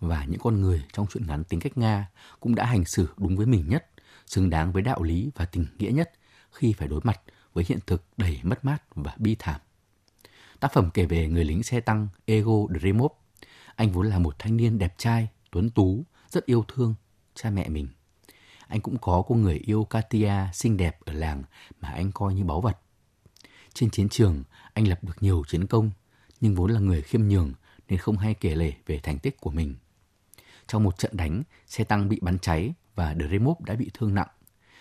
Và 0.00 0.24
những 0.24 0.40
con 0.40 0.60
người 0.60 0.84
trong 0.92 1.06
chuyện 1.06 1.26
ngắn 1.26 1.44
tính 1.44 1.60
cách 1.60 1.78
Nga 1.78 2.08
cũng 2.40 2.54
đã 2.54 2.64
hành 2.64 2.84
xử 2.84 3.08
đúng 3.16 3.36
với 3.36 3.46
mình 3.46 3.64
nhất, 3.68 3.86
xứng 4.28 4.50
đáng 4.50 4.72
với 4.72 4.82
đạo 4.82 5.02
lý 5.02 5.30
và 5.34 5.44
tình 5.44 5.66
nghĩa 5.78 5.90
nhất 5.90 6.10
khi 6.50 6.72
phải 6.72 6.88
đối 6.88 7.00
mặt 7.04 7.20
với 7.52 7.64
hiện 7.68 7.78
thực 7.86 8.04
đầy 8.16 8.40
mất 8.42 8.64
mát 8.64 8.82
và 8.94 9.14
bi 9.18 9.36
thảm. 9.38 9.60
Tác 10.60 10.72
phẩm 10.72 10.90
kể 10.94 11.06
về 11.06 11.28
người 11.28 11.44
lính 11.44 11.62
xe 11.62 11.80
tăng 11.80 12.08
Ego 12.24 12.66
Dremov. 12.80 13.12
Anh 13.74 13.92
vốn 13.92 14.06
là 14.06 14.18
một 14.18 14.38
thanh 14.38 14.56
niên 14.56 14.78
đẹp 14.78 14.94
trai, 14.98 15.28
tuấn 15.50 15.70
tú, 15.70 16.04
rất 16.30 16.46
yêu 16.46 16.64
thương 16.68 16.94
cha 17.34 17.50
mẹ 17.50 17.68
mình 17.68 17.88
anh 18.68 18.80
cũng 18.80 18.98
có 18.98 19.22
cô 19.26 19.34
người 19.34 19.60
yêu 19.66 19.84
Katia 19.84 20.32
xinh 20.52 20.76
đẹp 20.76 20.98
ở 21.04 21.12
làng 21.12 21.42
mà 21.80 21.88
anh 21.88 22.12
coi 22.12 22.34
như 22.34 22.44
báu 22.44 22.60
vật. 22.60 22.78
Trên 23.74 23.90
chiến 23.90 24.08
trường, 24.08 24.42
anh 24.74 24.88
lập 24.88 25.04
được 25.04 25.16
nhiều 25.20 25.42
chiến 25.48 25.66
công, 25.66 25.90
nhưng 26.40 26.54
vốn 26.54 26.70
là 26.70 26.80
người 26.80 27.02
khiêm 27.02 27.28
nhường 27.28 27.52
nên 27.88 27.98
không 27.98 28.16
hay 28.16 28.34
kể 28.34 28.54
lể 28.54 28.72
về 28.86 29.00
thành 29.02 29.18
tích 29.18 29.40
của 29.40 29.50
mình. 29.50 29.74
Trong 30.66 30.84
một 30.84 30.98
trận 30.98 31.16
đánh, 31.16 31.42
xe 31.66 31.84
tăng 31.84 32.08
bị 32.08 32.18
bắn 32.22 32.38
cháy 32.38 32.74
và 32.98 33.14
Dremov 33.14 33.60
đã 33.64 33.74
bị 33.74 33.90
thương 33.94 34.14
nặng. 34.14 34.28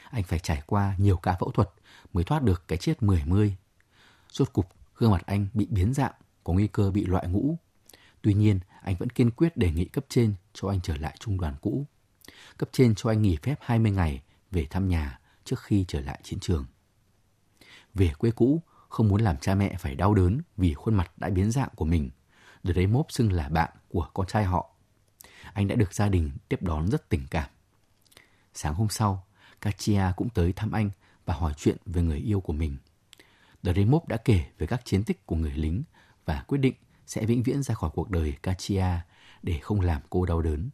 Anh 0.09 0.23
phải 0.23 0.39
trải 0.39 0.61
qua 0.65 0.95
nhiều 0.97 1.17
ca 1.17 1.35
phẫu 1.39 1.51
thuật 1.51 1.69
mới 2.13 2.23
thoát 2.23 2.43
được 2.43 2.67
cái 2.67 2.77
chết 2.77 3.03
mười 3.03 3.23
mươi. 3.25 3.55
Rốt 4.31 4.53
cục, 4.53 4.69
gương 4.95 5.11
mặt 5.11 5.23
anh 5.25 5.47
bị 5.53 5.67
biến 5.69 5.93
dạng, 5.93 6.13
có 6.43 6.53
nguy 6.53 6.67
cơ 6.67 6.91
bị 6.91 7.05
loại 7.05 7.27
ngũ. 7.27 7.57
Tuy 8.21 8.33
nhiên, 8.33 8.59
anh 8.81 8.95
vẫn 8.95 9.09
kiên 9.09 9.31
quyết 9.31 9.57
đề 9.57 9.71
nghị 9.71 9.85
cấp 9.85 10.05
trên 10.09 10.33
cho 10.53 10.69
anh 10.69 10.81
trở 10.81 10.97
lại 10.97 11.15
trung 11.19 11.39
đoàn 11.39 11.55
cũ 11.61 11.85
cấp 12.57 12.69
trên 12.71 12.95
cho 12.95 13.09
anh 13.09 13.21
nghỉ 13.21 13.37
phép 13.43 13.55
20 13.61 13.91
ngày 13.91 14.21
về 14.51 14.67
thăm 14.69 14.89
nhà 14.89 15.19
trước 15.43 15.59
khi 15.59 15.85
trở 15.87 16.01
lại 16.01 16.19
chiến 16.23 16.39
trường. 16.39 16.65
Về 17.93 18.11
quê 18.17 18.31
cũ, 18.31 18.61
không 18.89 19.07
muốn 19.07 19.21
làm 19.21 19.37
cha 19.37 19.55
mẹ 19.55 19.75
phải 19.79 19.95
đau 19.95 20.13
đớn 20.13 20.41
vì 20.57 20.73
khuôn 20.73 20.95
mặt 20.95 21.11
đã 21.17 21.29
biến 21.29 21.51
dạng 21.51 21.69
của 21.75 21.85
mình. 21.85 22.09
Dremov 22.63 23.05
xưng 23.09 23.31
là 23.31 23.49
bạn 23.49 23.69
của 23.89 24.09
con 24.13 24.27
trai 24.27 24.43
họ. 24.43 24.69
Anh 25.53 25.67
đã 25.67 25.75
được 25.75 25.93
gia 25.93 26.09
đình 26.09 26.31
tiếp 26.49 26.61
đón 26.61 26.87
rất 26.87 27.09
tình 27.09 27.27
cảm. 27.31 27.49
Sáng 28.59 28.73
hôm 28.73 28.89
sau, 28.89 29.25
Katia 29.61 30.01
cũng 30.15 30.29
tới 30.29 30.53
thăm 30.53 30.71
anh 30.71 30.89
và 31.25 31.33
hỏi 31.33 31.53
chuyện 31.57 31.77
về 31.85 32.01
người 32.01 32.17
yêu 32.17 32.41
của 32.41 32.53
mình. 32.53 32.77
Dremov 33.63 34.07
đã 34.07 34.17
kể 34.17 34.45
về 34.57 34.67
các 34.67 34.81
chiến 34.85 35.03
tích 35.03 35.25
của 35.25 35.35
người 35.35 35.51
lính 35.51 35.83
và 36.25 36.43
quyết 36.47 36.57
định 36.57 36.73
sẽ 37.07 37.25
vĩnh 37.25 37.43
viễn 37.43 37.63
ra 37.63 37.75
khỏi 37.75 37.89
cuộc 37.93 38.09
đời 38.09 38.37
Katia 38.43 38.85
để 39.43 39.59
không 39.61 39.81
làm 39.81 40.01
cô 40.09 40.25
đau 40.25 40.41
đớn. 40.41 40.69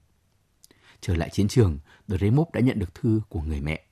Trở 1.02 1.16
lại 1.16 1.30
chiến 1.30 1.48
trường, 1.48 1.80
Dremov 2.08 2.48
đã 2.54 2.62
nhận 2.62 2.80
được 2.80 2.96
thư 2.96 3.22
của 3.30 3.42
người 3.42 3.62
mẹ. 3.62 3.86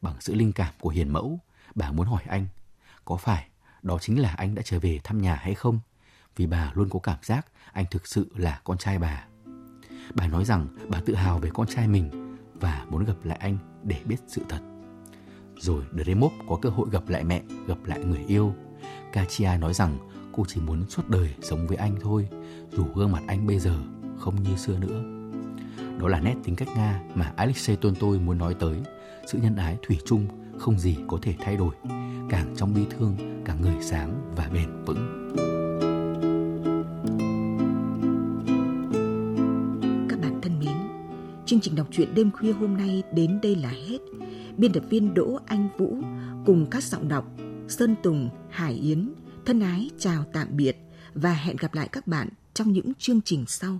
Bằng 0.00 0.16
sự 0.20 0.34
linh 0.34 0.52
cảm 0.52 0.74
của 0.80 0.90
hiền 0.90 1.12
mẫu, 1.12 1.40
bà 1.74 1.92
muốn 1.92 2.06
hỏi 2.06 2.22
anh, 2.26 2.46
có 3.04 3.16
phải 3.16 3.48
đó 3.82 3.98
chính 4.00 4.20
là 4.20 4.34
anh 4.34 4.54
đã 4.54 4.62
trở 4.62 4.78
về 4.78 5.00
thăm 5.04 5.22
nhà 5.22 5.34
hay 5.34 5.54
không? 5.54 5.80
Vì 6.36 6.46
bà 6.46 6.72
luôn 6.74 6.88
có 6.90 6.98
cảm 6.98 7.18
giác 7.22 7.46
anh 7.72 7.84
thực 7.90 8.06
sự 8.06 8.32
là 8.36 8.60
con 8.64 8.78
trai 8.78 8.98
bà. 8.98 9.26
Bà 10.14 10.26
nói 10.26 10.44
rằng 10.44 10.66
bà 10.88 11.00
tự 11.06 11.14
hào 11.14 11.38
về 11.38 11.50
con 11.54 11.66
trai 11.66 11.88
mình 11.88 12.27
và 12.60 12.86
muốn 12.90 13.04
gặp 13.04 13.16
lại 13.24 13.38
anh 13.40 13.58
để 13.84 13.96
biết 14.04 14.16
sự 14.26 14.42
thật. 14.48 14.60
Rồi 15.56 15.84
Dremov 15.92 16.32
có 16.48 16.56
cơ 16.62 16.68
hội 16.68 16.88
gặp 16.90 17.08
lại 17.08 17.24
mẹ, 17.24 17.42
gặp 17.66 17.78
lại 17.84 18.04
người 18.04 18.24
yêu. 18.26 18.54
Katia 19.12 19.50
nói 19.60 19.74
rằng 19.74 19.98
cô 20.32 20.44
chỉ 20.48 20.60
muốn 20.60 20.88
suốt 20.88 21.08
đời 21.08 21.34
sống 21.42 21.66
với 21.66 21.76
anh 21.76 21.96
thôi, 22.00 22.28
dù 22.72 22.84
gương 22.94 23.12
mặt 23.12 23.22
anh 23.26 23.46
bây 23.46 23.58
giờ 23.58 23.78
không 24.18 24.42
như 24.42 24.56
xưa 24.56 24.78
nữa. 24.78 25.02
Đó 25.98 26.08
là 26.08 26.20
nét 26.20 26.34
tính 26.44 26.56
cách 26.56 26.68
Nga 26.76 27.00
mà 27.14 27.32
Alexei 27.36 27.76
Tolstoy 27.76 28.18
muốn 28.18 28.38
nói 28.38 28.54
tới. 28.54 28.76
Sự 29.26 29.38
nhân 29.38 29.56
ái 29.56 29.76
thủy 29.86 29.98
chung 30.06 30.26
không 30.58 30.78
gì 30.78 30.96
có 31.08 31.18
thể 31.22 31.34
thay 31.38 31.56
đổi, 31.56 31.74
càng 32.30 32.54
trong 32.56 32.74
bi 32.74 32.82
thương 32.90 33.16
càng 33.44 33.62
người 33.62 33.76
sáng 33.80 34.32
và 34.36 34.48
bền 34.52 34.84
vững. 34.84 35.28
Chương 41.48 41.60
trình 41.60 41.74
đọc 41.74 41.86
truyện 41.90 42.14
đêm 42.14 42.30
khuya 42.30 42.52
hôm 42.52 42.76
nay 42.76 43.02
đến 43.12 43.38
đây 43.42 43.56
là 43.56 43.68
hết. 43.68 43.98
Biên 44.56 44.72
tập 44.72 44.82
viên 44.90 45.14
Đỗ 45.14 45.38
Anh 45.46 45.68
Vũ 45.78 45.96
cùng 46.46 46.66
các 46.70 46.82
giọng 46.82 47.08
đọc 47.08 47.24
Sơn 47.68 47.94
Tùng, 48.02 48.30
Hải 48.50 48.74
Yến 48.74 49.12
thân 49.46 49.60
ái 49.60 49.90
chào 49.98 50.24
tạm 50.32 50.48
biệt 50.50 50.76
và 51.14 51.32
hẹn 51.32 51.56
gặp 51.56 51.74
lại 51.74 51.88
các 51.92 52.06
bạn 52.06 52.28
trong 52.54 52.72
những 52.72 52.94
chương 52.94 53.20
trình 53.24 53.44
sau. 53.46 53.78